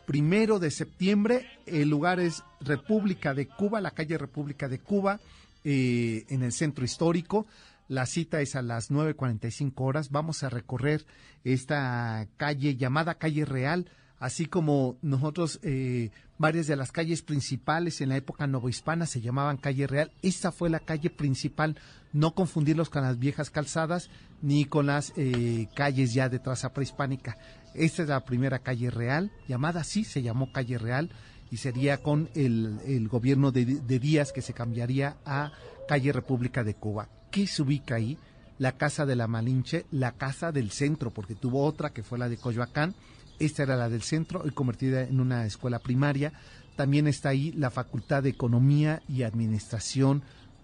[0.06, 1.48] primero de septiembre.
[1.66, 5.20] El lugar es República de Cuba, la calle República de Cuba,
[5.64, 7.46] eh, en el centro histórico.
[7.88, 10.10] La cita es a las 9.45 horas.
[10.10, 11.06] Vamos a recorrer
[11.44, 13.88] esta calle llamada Calle Real
[14.20, 19.58] así como nosotros, eh, varias de las calles principales en la época novohispana se llamaban
[19.58, 20.12] calle real.
[20.22, 21.78] Esta fue la calle principal,
[22.14, 24.10] no confundirlos con las viejas calzadas
[24.42, 27.38] ni con las eh, calles ya de traza prehispánica.
[27.76, 31.10] Esta es la primera calle real, llamada así, se llamó calle real
[31.52, 35.52] y sería con el, gobierno de, de Díaz que se cambiaría a
[35.88, 37.10] calle República de Cuba.
[37.32, 38.18] ¿Qué se ubica ahí?
[38.58, 42.30] La Casa de la Malinche, la Casa del Centro, porque tuvo otra que fue la
[42.30, 42.96] de Coyoacán,
[43.40, 46.32] esta era la del centro, hoy convertida en una escuela primaria.
[46.76, 50.24] También está ahí la Facultad de Economía y Administración,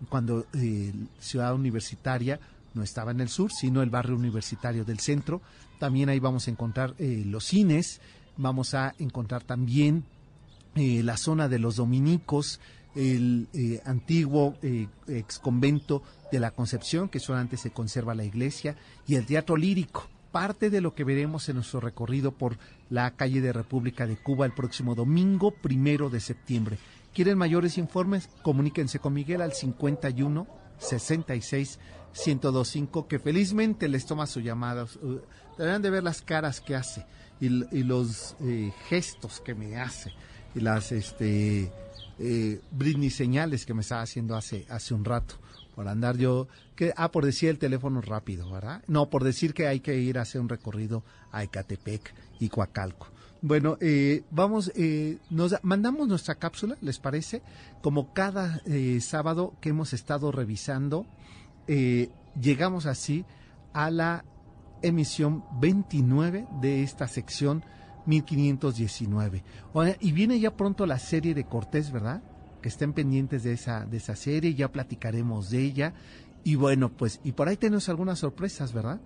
[0.10, 2.40] cuando eh, Ciudad Universitaria
[2.74, 5.42] no estaba en el sur, sino el barrio universitario del centro.
[5.82, 8.02] También ahí vamos a encontrar eh, los cines,
[8.38, 10.04] vamos a encontrar también
[10.76, 12.60] eh, la zona de los dominicos,
[12.94, 13.48] el
[13.86, 18.76] antiguo ex convento de la Concepción, que solamente se conserva la iglesia,
[19.08, 22.60] y el teatro lírico parte de lo que veremos en nuestro recorrido por
[22.92, 26.78] la calle de República de Cuba el próximo domingo primero de septiembre.
[27.12, 28.30] ¿Quieren mayores informes?
[28.44, 30.46] Comuníquense con Miguel al 51
[30.78, 31.80] 66
[32.14, 34.86] 1025, que felizmente les toma su llamada.
[35.58, 37.06] Deberán de ver las caras que hace
[37.40, 37.50] y,
[37.84, 40.14] los eh, gestos que me hace
[40.54, 41.72] y las este,
[42.20, 42.62] eh,
[43.10, 45.36] señales que me estaba haciendo hace, hace un rato
[45.76, 46.48] por andar yo,
[46.98, 48.84] ah, por decir el teléfono rápido, ¿verdad?
[48.88, 53.08] No, por decir que hay que ir a hacer un recorrido a Ecatepec y Coacalco.
[53.42, 57.42] Bueno, eh, vamos, eh, nos mandamos nuestra cápsula, ¿les parece?
[57.82, 58.62] Como cada
[59.00, 61.08] sábado que hemos estado revisando,
[62.40, 63.26] llegamos así
[63.74, 64.26] a la
[64.82, 67.64] emisión 29 de esta sección
[68.06, 69.44] 1519.
[70.00, 72.22] y viene ya pronto la serie de Cortés, ¿verdad?
[72.62, 75.94] que estén pendientes de esa, de esa serie, ya platicaremos de ella.
[76.44, 79.02] Y bueno, pues, y por ahí tenemos algunas sorpresas, ¿verdad?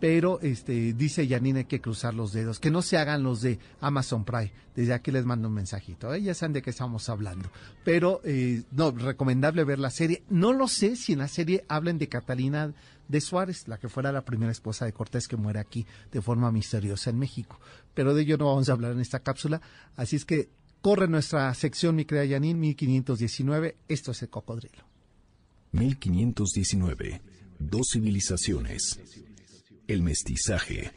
[0.00, 3.58] Pero este dice Janine hay que cruzar los dedos, que no se hagan los de
[3.80, 4.52] Amazon Prime.
[4.74, 6.14] Desde aquí les mando un mensajito.
[6.14, 6.22] ¿eh?
[6.22, 7.50] Ya saben de qué estamos hablando.
[7.84, 10.22] Pero eh, no, recomendable ver la serie.
[10.30, 12.72] No lo sé si en la serie hablen de Catalina
[13.08, 16.50] de Suárez, la que fuera la primera esposa de Cortés que muere aquí de forma
[16.50, 17.60] misteriosa en México.
[17.92, 19.60] Pero de ello no vamos a hablar en esta cápsula.
[19.96, 20.48] Así es que
[20.82, 23.76] Corre nuestra sección, mi crea Yanin, 1519.
[23.86, 24.82] Esto es el cocodrilo.
[25.72, 27.20] 1519.
[27.58, 28.98] Dos civilizaciones.
[29.90, 30.92] El mestizaje.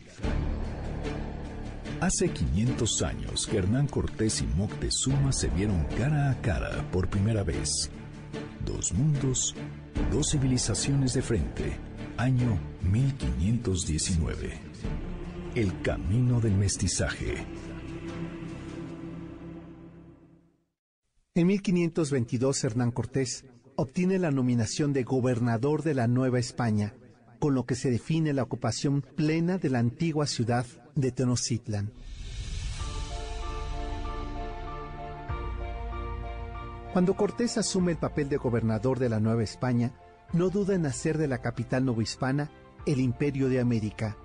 [2.00, 7.42] Hace 500 años que Hernán Cortés y Moctezuma se vieron cara a cara por primera
[7.44, 7.90] vez.
[8.64, 9.56] Dos mundos,
[10.12, 11.76] dos civilizaciones de frente.
[12.18, 14.60] Año 1519.
[15.56, 17.48] El camino del mestizaje.
[21.34, 23.44] En 1522 Hernán Cortés
[23.76, 26.94] obtiene la nominación de gobernador de la Nueva España,
[27.44, 31.92] con lo que se define la ocupación plena de la antigua ciudad de Tenochtitlan.
[36.94, 39.92] Cuando Cortés asume el papel de gobernador de la Nueva España,
[40.32, 42.50] no duda en hacer de la capital novohispana
[42.86, 44.16] el imperio de América.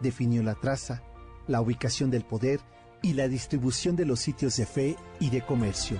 [0.00, 1.04] Definió la traza,
[1.46, 2.58] la ubicación del poder
[3.00, 5.98] y la distribución de los sitios de fe y de comercio.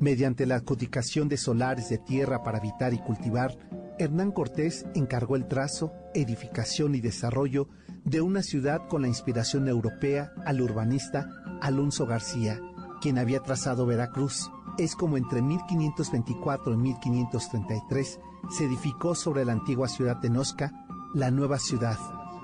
[0.00, 3.56] Mediante la adjudicación de solares de tierra para habitar y cultivar,
[3.98, 7.68] Hernán Cortés encargó el trazo, edificación y desarrollo
[8.04, 11.28] de una ciudad con la inspiración europea al urbanista
[11.60, 12.60] Alonso García,
[13.00, 14.50] quien había trazado Veracruz.
[14.78, 20.72] Es como entre 1524 y 1533 se edificó sobre la antigua ciudad de Nosca
[21.14, 21.96] la nueva ciudad,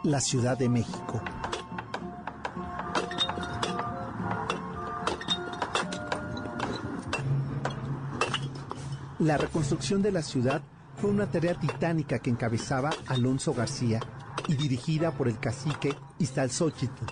[0.05, 1.21] la Ciudad de México.
[9.21, 10.63] La reconstrucción de la ciudad
[10.97, 14.01] fue una tarea titánica que encabezaba Alonso García
[14.49, 17.05] y dirigida por el cacique Iztalzóchitl,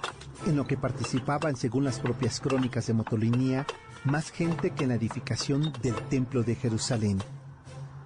[0.46, 3.66] en lo que participaban, según las propias crónicas de Motolinía,
[4.04, 7.18] más gente que en la edificación del Templo de Jerusalén.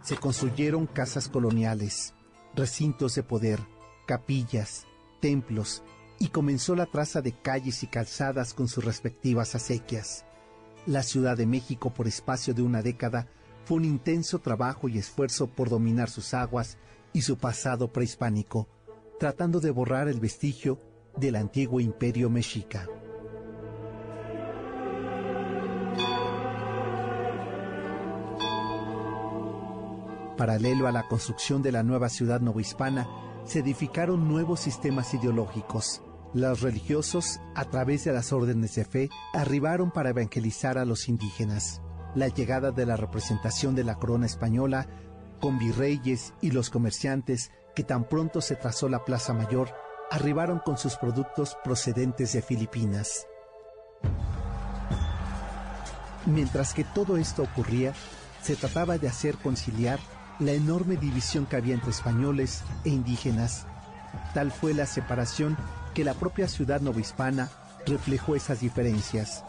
[0.03, 2.13] Se construyeron casas coloniales,
[2.57, 3.61] recintos de poder,
[4.09, 4.85] capillas,
[5.21, 5.85] templos,
[6.19, 10.25] y comenzó la traza de calles y calzadas con sus respectivas acequias.
[10.87, 13.29] La Ciudad de México, por espacio de una década,
[13.65, 16.79] fue un intenso trabajo y esfuerzo por dominar sus aguas
[17.13, 18.69] y su pasado prehispánico,
[19.19, 20.81] tratando de borrar el vestigio
[21.17, 22.89] del antiguo imperio mexica.
[30.37, 33.07] Paralelo a la construcción de la nueva ciudad novohispana,
[33.45, 36.03] se edificaron nuevos sistemas ideológicos.
[36.33, 41.82] Los religiosos, a través de las órdenes de fe, arribaron para evangelizar a los indígenas
[42.15, 44.87] la llegada de la representación de la corona española
[45.41, 49.75] con virreyes y los comerciantes que tan pronto se trazó la Plaza Mayor
[50.11, 53.27] arribaron con sus productos procedentes de Filipinas.
[56.27, 57.95] Mientras que todo esto ocurría,
[58.43, 59.99] se trataba de hacer conciliar
[60.39, 63.67] la enorme división que había entre españoles e indígenas.
[64.35, 65.57] Tal fue la separación
[65.95, 67.51] que la propia ciudad novohispana
[67.87, 69.45] reflejó esas diferencias,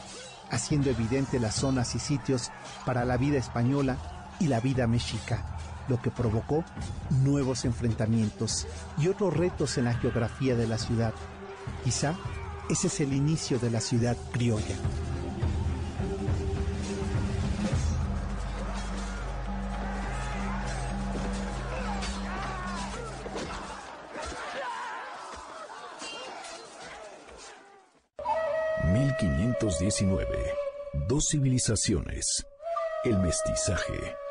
[0.50, 2.52] haciendo evidente las zonas y sitios
[2.86, 3.98] para la vida española
[4.40, 5.44] y la vida mexica,
[5.88, 6.64] lo que provocó
[7.10, 8.68] nuevos enfrentamientos
[8.98, 11.14] y otros retos en la geografía de la ciudad.
[11.84, 12.16] Quizá
[12.70, 14.76] ese es el inicio de la ciudad criolla.
[29.60, 30.54] 1519.
[31.08, 32.46] Dos civilizaciones.
[33.04, 34.23] El mestizaje.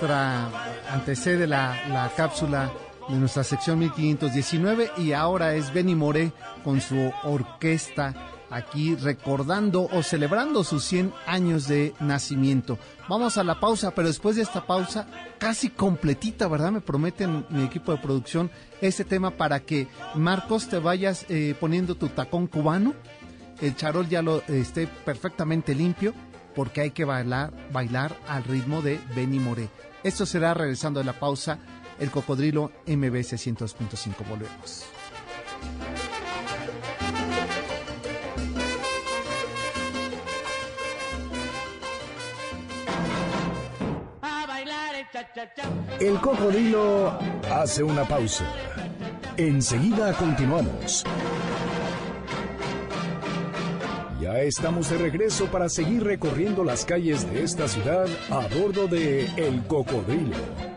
[0.00, 0.48] Nuestra,
[0.90, 2.72] antecede la, la cápsula
[3.08, 6.32] de nuestra sección 1519 y ahora es Benny Moré
[6.64, 8.14] con su orquesta
[8.48, 12.78] aquí recordando o celebrando sus 100 años de nacimiento.
[13.08, 15.06] Vamos a la pausa, pero después de esta pausa,
[15.38, 16.72] casi completita, ¿verdad?
[16.72, 21.94] Me prometen mi equipo de producción este tema para que Marcos te vayas eh, poniendo
[21.94, 22.94] tu tacón cubano,
[23.60, 26.14] el charol ya lo esté perfectamente limpio
[26.54, 29.68] porque hay que bailar, bailar al ritmo de Benny Moré.
[30.02, 31.58] Esto será regresando de la pausa,
[31.98, 34.26] el cocodrilo MBC 100.5.
[34.28, 34.86] Volvemos.
[46.00, 47.18] El cocodrilo
[47.50, 48.46] hace una pausa.
[49.36, 51.04] Enseguida continuamos.
[54.42, 59.62] Estamos de regreso para seguir recorriendo las calles de esta ciudad a bordo de El
[59.66, 60.69] Cocodrilo.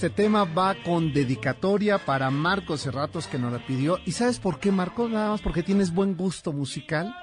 [0.00, 3.98] Este tema va con dedicatoria para Marcos Cerratos que nos la pidió.
[4.06, 5.10] ¿Y sabes por qué, Marcos?
[5.10, 7.14] Nada más porque tienes buen gusto musical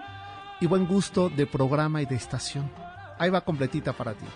[0.62, 2.72] y buen gusto de programa y de estación.
[3.18, 4.28] Ahí va completita para ti.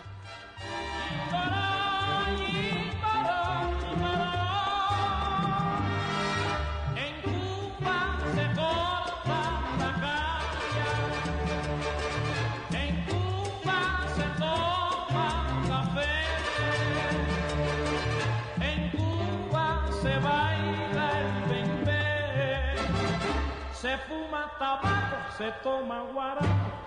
[25.41, 26.45] Se toma guarapo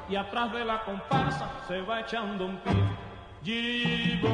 [0.09, 2.72] y atrás de la comparsa se va echando un pie.
[3.42, 4.28] Giribo,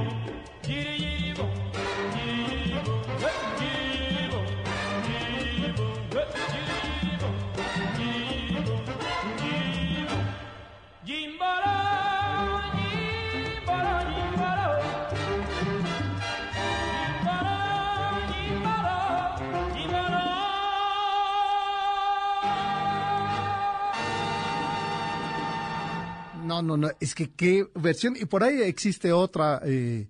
[0.63, 1.49] giribo,
[2.13, 3.01] giribo,
[3.57, 4.43] giribo,
[5.07, 6.60] giribo, giribo,
[26.63, 30.09] No, no, es que qué versión, y por ahí existe otra eh,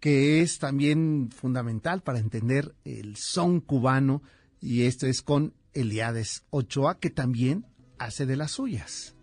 [0.00, 4.22] que es también fundamental para entender el son cubano
[4.60, 7.66] Y esto es con Eliades Ochoa, que también
[7.98, 9.14] hace de las suyas.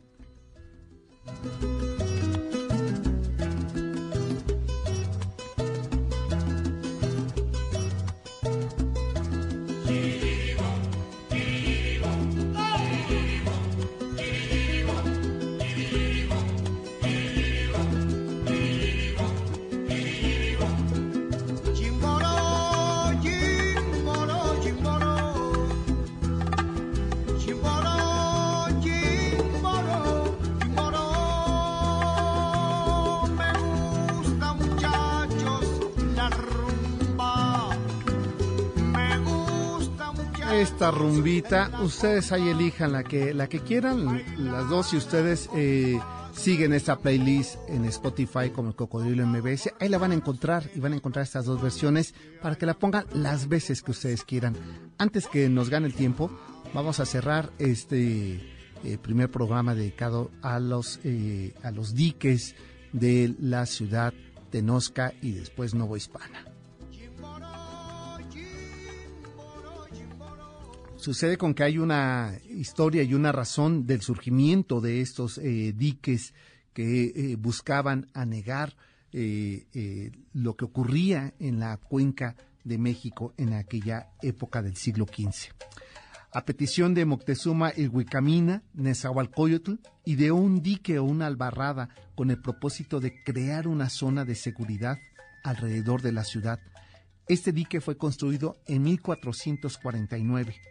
[40.62, 41.72] Esta rumbita.
[41.82, 45.98] Ustedes ahí elijan la que, la que quieran, las dos, si ustedes eh,
[46.34, 50.82] siguen esta playlist en Spotify como el Cocodrilo MBS, ahí la van a encontrar y
[50.82, 54.56] van a encontrar estas dos versiones para que la pongan las veces que ustedes quieran.
[54.98, 56.30] Antes que nos gane el tiempo,
[56.74, 58.42] vamos a cerrar este
[58.84, 62.56] eh, primer programa dedicado a los, eh, a los diques
[62.92, 64.14] de la ciudad
[64.52, 66.49] de Nosca y después Novo Hispana.
[71.00, 76.34] Sucede con que hay una historia y una razón del surgimiento de estos eh, diques
[76.74, 78.76] que eh, buscaban anegar
[79.14, 82.36] eh, lo que ocurría en la cuenca
[82.66, 85.54] de México en aquella época del siglo XV.
[86.34, 92.42] A petición de Moctezuma el Huicamina, Nezahualcóyotl, ideó un dique o una albarrada con el
[92.42, 94.98] propósito de crear una zona de seguridad
[95.46, 96.60] alrededor de la ciudad.
[97.30, 100.69] Este dique fue construido en 1449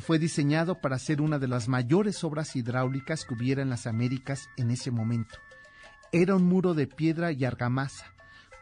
[0.00, 4.48] fue diseñado para ser una de las mayores obras hidráulicas que hubiera en las Américas
[4.56, 5.38] en ese momento.
[6.12, 8.12] Era un muro de piedra y argamasa,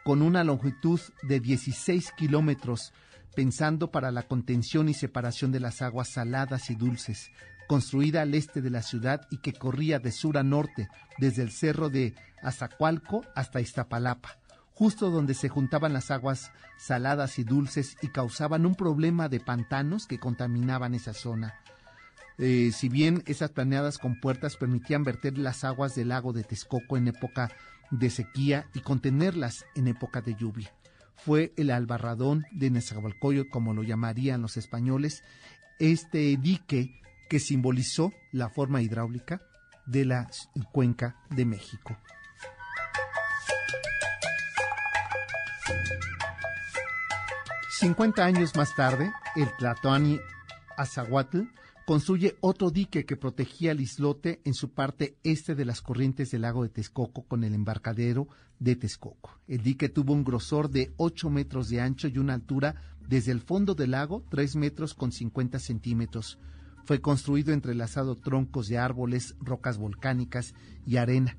[0.03, 2.93] con una longitud de 16 kilómetros,
[3.35, 7.31] pensando para la contención y separación de las aguas saladas y dulces,
[7.67, 11.51] construida al este de la ciudad y que corría de sur a norte, desde el
[11.51, 14.41] cerro de Azacualco hasta Iztapalapa
[14.73, 20.07] justo donde se juntaban las aguas saladas y dulces y causaban un problema de pantanos
[20.07, 21.55] que contaminaban esa zona.
[22.37, 27.07] Eh, si bien esas planeadas compuertas permitían verter las aguas del lago de Texcoco en
[27.09, 27.51] época
[27.91, 30.73] de sequía y contenerlas en época de lluvia.
[31.15, 35.23] Fue el albarradón de Nezahualcóyotl, como lo llamarían los españoles,
[35.77, 36.99] este dique
[37.29, 39.41] que simbolizó la forma hidráulica
[39.85, 40.29] de la
[40.71, 41.95] cuenca de México.
[47.81, 50.19] 50 años más tarde, el Tlatoani
[50.77, 51.45] Azahuatl
[51.87, 56.43] construye otro dique que protegía el islote en su parte este de las corrientes del
[56.43, 58.27] lago de Texcoco con el embarcadero
[58.59, 59.31] de Texcoco.
[59.47, 62.75] El dique tuvo un grosor de 8 metros de ancho y una altura
[63.09, 66.37] desde el fondo del lago 3 metros con 50 centímetros.
[66.85, 70.53] Fue construido entrelazado troncos de árboles, rocas volcánicas
[70.85, 71.35] y arena.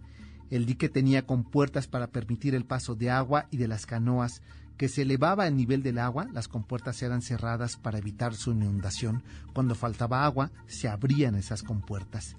[0.51, 4.43] El dique tenía compuertas para permitir el paso de agua y de las canoas,
[4.83, 9.23] que se elevaba el nivel del agua, las compuertas eran cerradas para evitar su inundación.
[9.55, 12.35] Cuando faltaba agua, se abrían esas compuertas.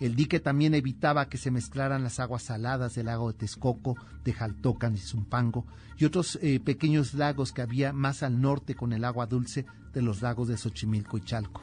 [0.00, 4.32] El dique también evitaba que se mezclaran las aguas saladas del lago de Texcoco, de
[4.32, 5.66] Jaltocan y Zumpango
[5.96, 10.02] y otros eh, pequeños lagos que había más al norte con el agua dulce de
[10.02, 11.62] los lagos de Xochimilco y Chalco.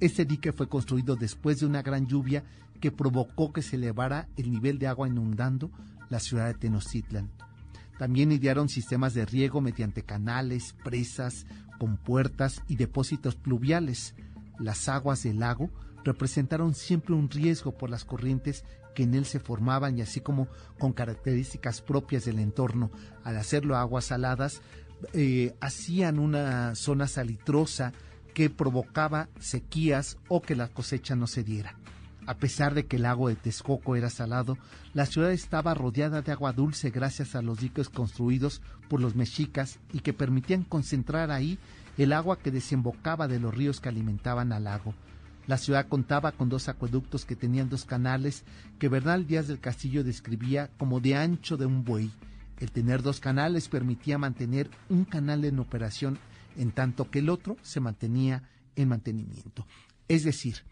[0.00, 2.42] Este dique fue construido después de una gran lluvia
[2.80, 5.70] que provocó que se elevara el nivel de agua inundando
[6.08, 7.30] la ciudad de Tenochtitlan.
[8.00, 11.44] También idearon sistemas de riego mediante canales, presas,
[11.78, 14.14] compuertas y depósitos pluviales.
[14.58, 15.68] Las aguas del lago
[16.02, 20.48] representaron siempre un riesgo por las corrientes que en él se formaban y así como
[20.78, 22.90] con características propias del entorno.
[23.22, 24.62] Al hacerlo aguas saladas,
[25.12, 27.92] eh, hacían una zona salitrosa
[28.32, 31.76] que provocaba sequías o que la cosecha no se diera.
[32.30, 34.56] A pesar de que el lago de Texcoco era salado,
[34.94, 39.80] la ciudad estaba rodeada de agua dulce gracias a los diques construidos por los mexicas
[39.92, 41.58] y que permitían concentrar ahí
[41.98, 44.94] el agua que desembocaba de los ríos que alimentaban al lago.
[45.48, 48.44] La ciudad contaba con dos acueductos que tenían dos canales
[48.78, 52.12] que Bernal Díaz del Castillo describía como de ancho de un buey.
[52.60, 56.16] El tener dos canales permitía mantener un canal en operación
[56.56, 58.44] en tanto que el otro se mantenía
[58.76, 59.66] en mantenimiento.
[60.06, 60.62] Es decir,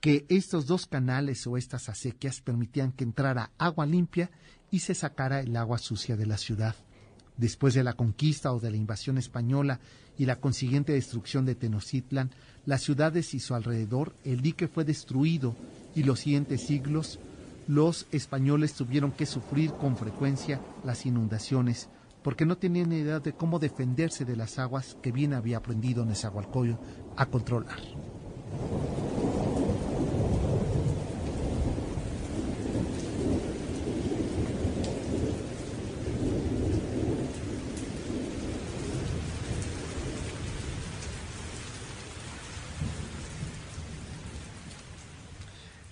[0.00, 4.30] que estos dos canales o estas acequias permitían que entrara agua limpia
[4.70, 6.74] y se sacara el agua sucia de la ciudad.
[7.36, 9.80] Después de la conquista o de la invasión española
[10.18, 12.30] y la consiguiente destrucción de Tenochtitlan,
[12.66, 15.54] las ciudades y su alrededor, el dique fue destruido
[15.94, 17.18] y los siguientes siglos
[17.66, 21.88] los españoles tuvieron que sufrir con frecuencia las inundaciones,
[22.22, 26.04] porque no tenía ni idea de cómo defenderse de las aguas que bien había aprendido
[26.04, 26.82] Nezahualcóyotl
[27.16, 27.78] a controlar.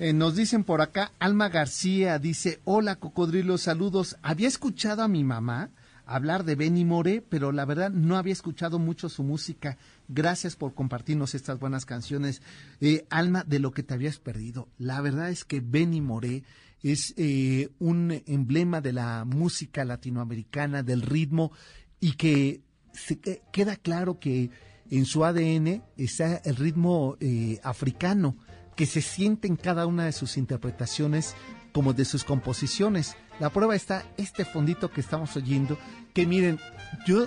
[0.00, 4.16] Eh, nos dicen por acá, Alma García dice, hola cocodrilo, saludos.
[4.22, 5.70] Había escuchado a mi mamá
[6.06, 9.76] hablar de Benny Moré, pero la verdad no había escuchado mucho su música.
[10.06, 12.42] Gracias por compartirnos estas buenas canciones.
[12.80, 14.68] Eh, Alma, de lo que te habías perdido.
[14.78, 16.44] La verdad es que Benny Moré
[16.80, 21.50] es eh, un emblema de la música latinoamericana, del ritmo,
[21.98, 22.60] y que
[22.92, 23.18] se,
[23.50, 24.50] queda claro que
[24.92, 27.16] en su ADN está el ritmo
[27.64, 28.36] africano
[28.78, 31.34] que se siente en cada una de sus interpretaciones
[31.72, 33.16] como de sus composiciones.
[33.40, 35.76] La prueba está este fondito que estamos oyendo,
[36.14, 36.60] que miren,
[37.04, 37.26] yo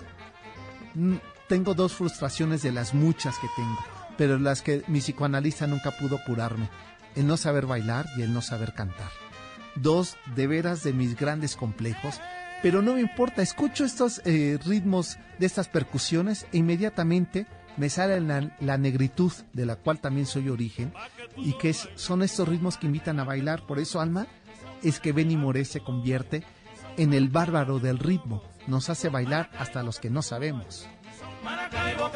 [1.49, 3.77] tengo dos frustraciones de las muchas que tengo,
[4.17, 6.69] pero las que mi psicoanalista nunca pudo curarme,
[7.17, 9.11] el no saber bailar y el no saber cantar.
[9.75, 12.21] Dos de veras de mis grandes complejos,
[12.63, 17.45] pero no me importa, escucho estos eh, ritmos de estas percusiones e inmediatamente
[17.81, 20.93] me sale la, negritud, de la cual también soy origen,
[21.35, 23.65] y que son estos ritmos que invitan a bailar.
[23.65, 24.27] Por eso, Alma,
[24.83, 26.43] es que Benny Moré se convierte
[26.97, 28.43] en el bárbaro del ritmo.
[28.67, 30.87] Nos hace bailar hasta los que no sabemos.
[31.43, 32.11] Maracaibo,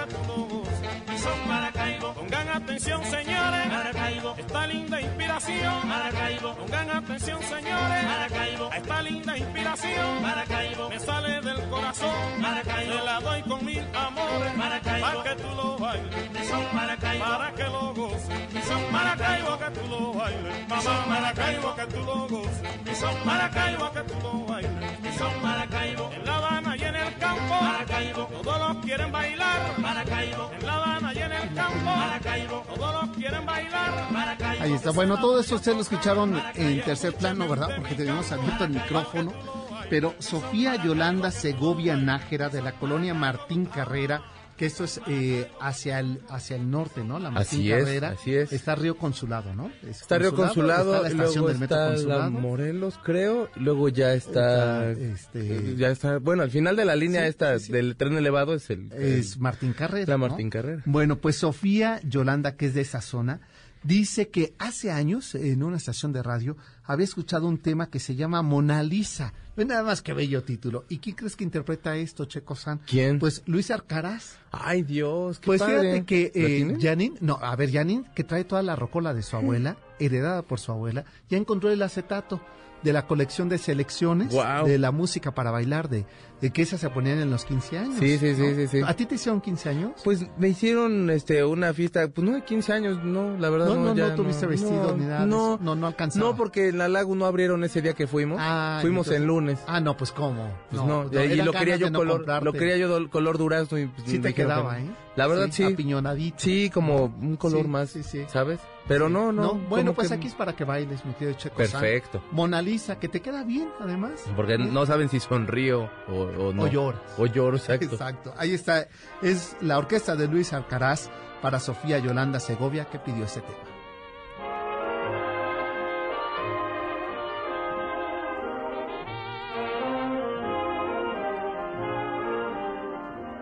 [1.17, 2.13] son Maracaibo.
[2.13, 3.67] Pongan atención, señores.
[3.67, 5.87] Maracaibo, esta linda inspiración.
[5.87, 8.03] Maracaibo, pongan atención, señores.
[8.05, 10.21] Maracaibo, esta linda inspiración.
[10.21, 11.44] Maracaibo, me sale del
[11.75, 12.41] corazón.
[12.41, 14.57] Maracaibo, te la doy con mil amores.
[14.57, 16.47] Maracaibo, para que tú lo bailes.
[16.49, 18.65] son Maracaibo, para que lo goces.
[18.67, 20.83] son Maracaibo, que tú lo bailes.
[20.83, 22.97] son Maracaibo, que tú lo goces.
[22.97, 25.15] son Maracaibo, que tú lo bailes.
[25.17, 27.55] son Maracaibo, en La Habana y en el campo.
[27.61, 29.59] Maracaibo, todos los quieren bailar.
[29.77, 31.85] Maracaibo, en La Habana y en el campo.
[31.85, 34.11] Maracaibo, todos los quieren bailar.
[34.11, 34.91] Maracaibo, Ahí está.
[34.91, 37.69] Bueno, todo eso ustedes lo escucharon en tercer plano, ¿verdad?
[37.77, 39.64] Porque teníamos abierto el micrófono.
[39.89, 44.23] Pero Sofía Yolanda Segovia Nájera de la colonia Martín Carrera
[44.57, 47.19] que esto es eh, hacia el hacia el norte, ¿no?
[47.19, 48.13] La Martín así Carrera.
[48.13, 48.53] Es, así es.
[48.53, 49.69] Está Río Consulado, ¿no?
[49.87, 55.89] está Río Consulado, está la luego está la Morelos, creo, luego ya está, este, ya
[55.89, 59.73] está, bueno, al final de la línea esta del tren elevado es el, es Martín
[59.73, 60.05] Carrera.
[60.07, 60.81] La Martín Carrera.
[60.85, 63.41] Bueno, pues Sofía Yolanda, que es de esa zona,
[63.85, 68.15] dice que hace años en una estación de radio había escuchado un tema que se
[68.15, 69.33] llama Mona Lisa.
[69.55, 70.85] nada más que bello título.
[70.89, 72.79] ¿Y quién crees que interpreta esto, Checo San?
[72.79, 73.19] ¿Quién?
[73.19, 74.37] Pues Luis Arcaraz.
[74.51, 75.81] Ay, Dios, qué Pues padre.
[75.81, 79.35] fíjate que eh, Janine, no, a ver, Janine, que trae toda la rocola de su
[79.35, 82.41] abuela, heredada por su abuela, ya encontró el acetato
[82.85, 84.31] de la colección de selecciones
[84.65, 86.05] de la música para bailar de,
[86.39, 87.95] de que esas se ponían en los 15 años.
[87.99, 89.91] Sí, sí, sí, sí, ¿A ti te hicieron 15 años?
[90.03, 93.75] Pues me hicieron este una fiesta, pues no de 15 años, no, la verdad no.
[93.75, 95.25] No, no, no tuviste vestido ni nada.
[95.25, 96.23] No, no, no alcanzaba.
[96.23, 98.37] No, porque en la Lago no abrieron ese día que fuimos.
[98.39, 99.59] Ah, fuimos en lunes.
[99.65, 100.47] Ah, no, pues cómo.
[100.69, 104.19] Pues no, y lo quería yo color, lo quería yo color durazno y pues, sí
[104.19, 104.85] te quedaba, ¿eh?
[105.15, 105.63] La verdad sí.
[105.63, 106.37] Apiñonadito.
[106.37, 108.25] Sí, como un color más, sí, sí.
[108.27, 108.59] ¿sabes?
[108.87, 109.55] Pero no, no.
[109.55, 111.57] bueno, pues aquí es para que bailes, mi querido Checo.
[111.57, 112.23] Perfecto.
[112.31, 114.23] Mona Lisa, que te queda bien, además.
[114.35, 116.63] Porque no saben si sonrío o, o no.
[116.63, 117.01] O lloras.
[117.17, 117.85] O lloro, exacto.
[117.85, 118.33] Exacto.
[118.37, 118.87] Ahí está.
[119.21, 121.09] Es la orquesta de Luis Alcaraz
[121.41, 123.74] para Sofía Yolanda Segovia que pidió este tema.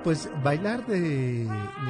[0.03, 1.47] Pues bailar de,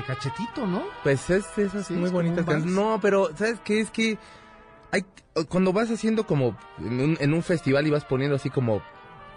[0.07, 0.83] cachetito, ¿no?
[1.03, 3.79] Pues es esas muy bonitas No, pero ¿sabes qué?
[3.79, 4.17] Es que
[4.91, 5.03] hay
[5.49, 8.83] cuando vas haciendo como en un, festival y vas poniendo así como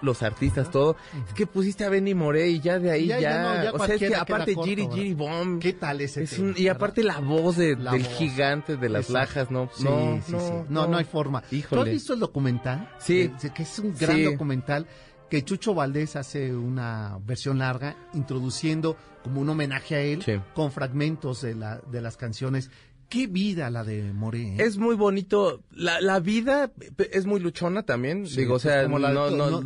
[0.02, 0.94] los artistas, todo.
[1.26, 3.72] Es que pusiste a Benny Moré y ya de ahí ya.
[3.72, 5.58] o sea, es que aparte Giri Giri Bomb.
[5.58, 6.24] ¿Qué tal ese?
[6.24, 9.70] Es y aparte la voz de, del gigante de las lajas, ¿no?
[9.80, 11.42] no, no, no, no, hay forma.
[11.70, 12.90] ¿Tú has visto el documental?
[12.98, 13.32] Sí.
[13.54, 14.86] que es un gran documental
[15.28, 20.22] que Chucho Valdés hace una versión larga introduciendo como un homenaje a él
[20.54, 22.70] con fragmentos de, la, de las canciones.
[23.08, 24.54] Qué vida la de Moré.
[24.54, 24.56] ¿eh?
[24.58, 25.62] Es muy bonito.
[25.70, 26.72] La, la vida
[27.12, 28.24] es muy luchona también.
[28.24, 29.60] Digo, o sea, no, no, no,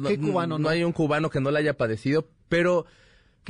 [0.58, 2.86] no, hay un cubano que no la haya padecido, pero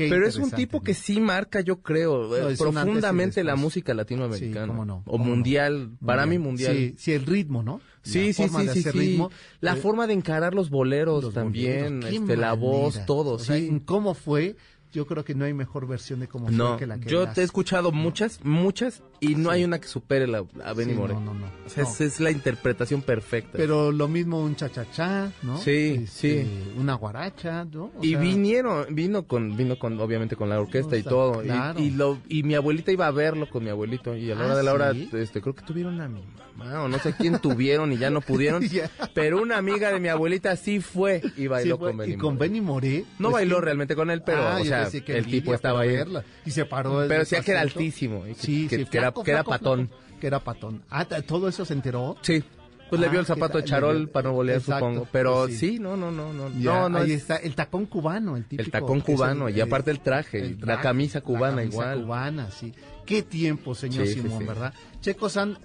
[0.08, 5.02] pero es un tipo que sí marca, yo creo, profundamente la música latinoamericana.
[5.04, 6.74] o mundial, para mí mundial.
[6.74, 7.80] Sí, sí, el ritmo, ¿no?
[8.02, 9.22] Sí, sí, sí, sí,
[9.60, 13.82] La eh, forma de encarar los boleros también, este, la voz, todo, sí.
[13.84, 14.56] ¿Cómo fue?
[14.92, 17.42] Yo creo que no hay mejor versión de cómo fue que la que Yo te
[17.42, 21.14] he escuchado muchas, muchas, Y no hay una que supere la, a Benny Moré.
[21.14, 21.46] No, no, no.
[21.66, 23.52] O sea, Es, la interpretación perfecta.
[23.58, 25.58] Pero lo mismo un cha-cha-cha, ¿no?
[25.58, 26.72] Sí, este, sí.
[26.78, 27.90] Una guaracha, ¿no?
[28.00, 31.42] y vinieron, vino con, vino con, obviamente con la orquesta y todo.
[31.76, 34.16] Y, lo, y mi abuelita iba a verlo con mi abuelito.
[34.16, 36.22] Y a la hora de la hora, este, creo que tuvieron a mi
[36.56, 38.62] mamá o no sé quién tuvieron y ya no pudieron.
[39.14, 42.60] pero una amiga de mi abuelita sí fue y bailó con Benny Y con Benny
[42.60, 43.04] Moré.
[43.18, 45.96] No pues bailó realmente con él, pero, ah, o sea, el tipo estaba ahí.
[46.44, 47.04] Y se paró.
[47.08, 48.24] Pero sí que era altísimo.
[48.36, 49.90] sí, que, que, era, que era patón.
[50.20, 50.82] Que era patón.
[50.90, 52.16] Ah, ¿todo eso se enteró?
[52.22, 52.42] Sí.
[52.90, 55.06] Pues le vio el ah, zapato de charol para no volear, supongo.
[55.12, 55.78] Pero pues sí.
[55.78, 56.88] no, no, no, no.
[56.88, 58.62] no, ahí está el tacón cubano, el típico.
[58.62, 62.02] El tacón cubano, y aparte el traje, la camisa cubana la camisa igual.
[62.02, 62.74] cubana, sí.
[63.06, 64.74] Qué tiempo, señor Simón, ¿verdad?
[65.00, 65.56] Checo San,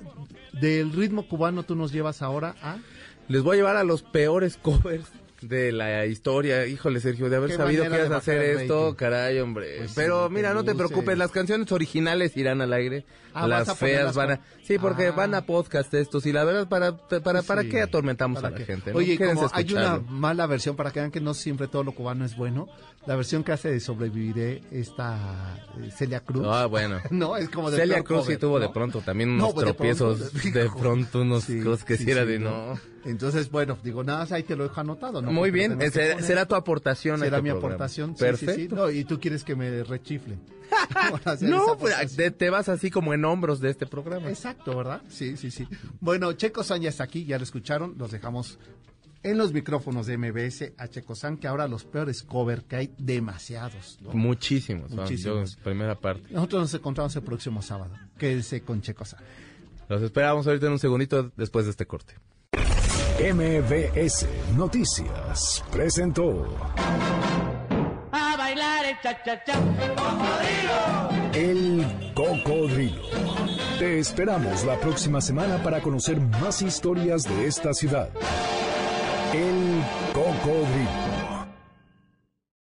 [0.54, 2.78] del ritmo cubano tú nos llevas ahora a...
[3.28, 5.12] Les voy a llevar a los peores covers
[5.42, 6.66] de la historia.
[6.66, 9.78] Híjole, Sergio, de haber sabido que ibas a hacer esto, caray, hombre.
[9.80, 13.06] Pues Pero mira, no te preocupes, las canciones originales irán al aire.
[13.34, 14.40] Ah, las feas van a...
[14.64, 15.12] Sí, porque ah.
[15.12, 18.94] van a podcast estos y la verdad, ¿para, para, para qué atormentamos a la gente?
[18.94, 22.24] Oye, como hay una mala versión, para que vean que no siempre todo lo cubano
[22.24, 22.70] es bueno,
[23.06, 26.46] la versión que hace de Sobreviviré esta eh, Celia Cruz.
[26.50, 27.00] Ah, bueno.
[27.12, 30.70] no, es como de Celia Cruz sí tuvo de pronto también unos pues, tropiezos, de
[30.70, 32.80] pronto, unos cosas que sí, era de no.
[33.06, 35.32] Entonces, bueno, digo, nada, ahí te lo dejo anotado, ¿no?
[35.32, 37.20] Muy bien, será, tu aportación.
[37.20, 38.90] Será este mi aportación, Perfecto.
[38.90, 40.40] y tú quieres que me rechiflen.
[41.42, 44.30] no, pues te, vas así como en hombros de este programa.
[44.30, 45.02] Exacto, ¿verdad?
[45.08, 45.68] Sí, sí, sí.
[46.00, 48.58] Bueno, Checo San ya está aquí, ya lo escucharon, los dejamos
[49.22, 52.94] en los micrófonos de MBS a Checo San, que ahora los peores cover que hay
[52.98, 54.00] demasiados.
[54.14, 54.92] Muchísimos.
[54.92, 55.56] Muchísimos.
[55.58, 56.32] primera parte.
[56.32, 57.96] Nosotros nos encontramos el próximo sábado.
[58.18, 59.20] Quédese con Checo San.
[59.90, 62.16] Los esperamos ahorita en un segundito después de este corte.
[63.18, 66.46] MBS Noticias presentó
[68.12, 69.54] a bailar el cha cha cha.
[71.34, 73.04] El cocodrilo.
[73.80, 78.10] Te esperamos la próxima semana para conocer más historias de esta ciudad.
[79.34, 79.82] El
[80.14, 81.25] cocodrilo.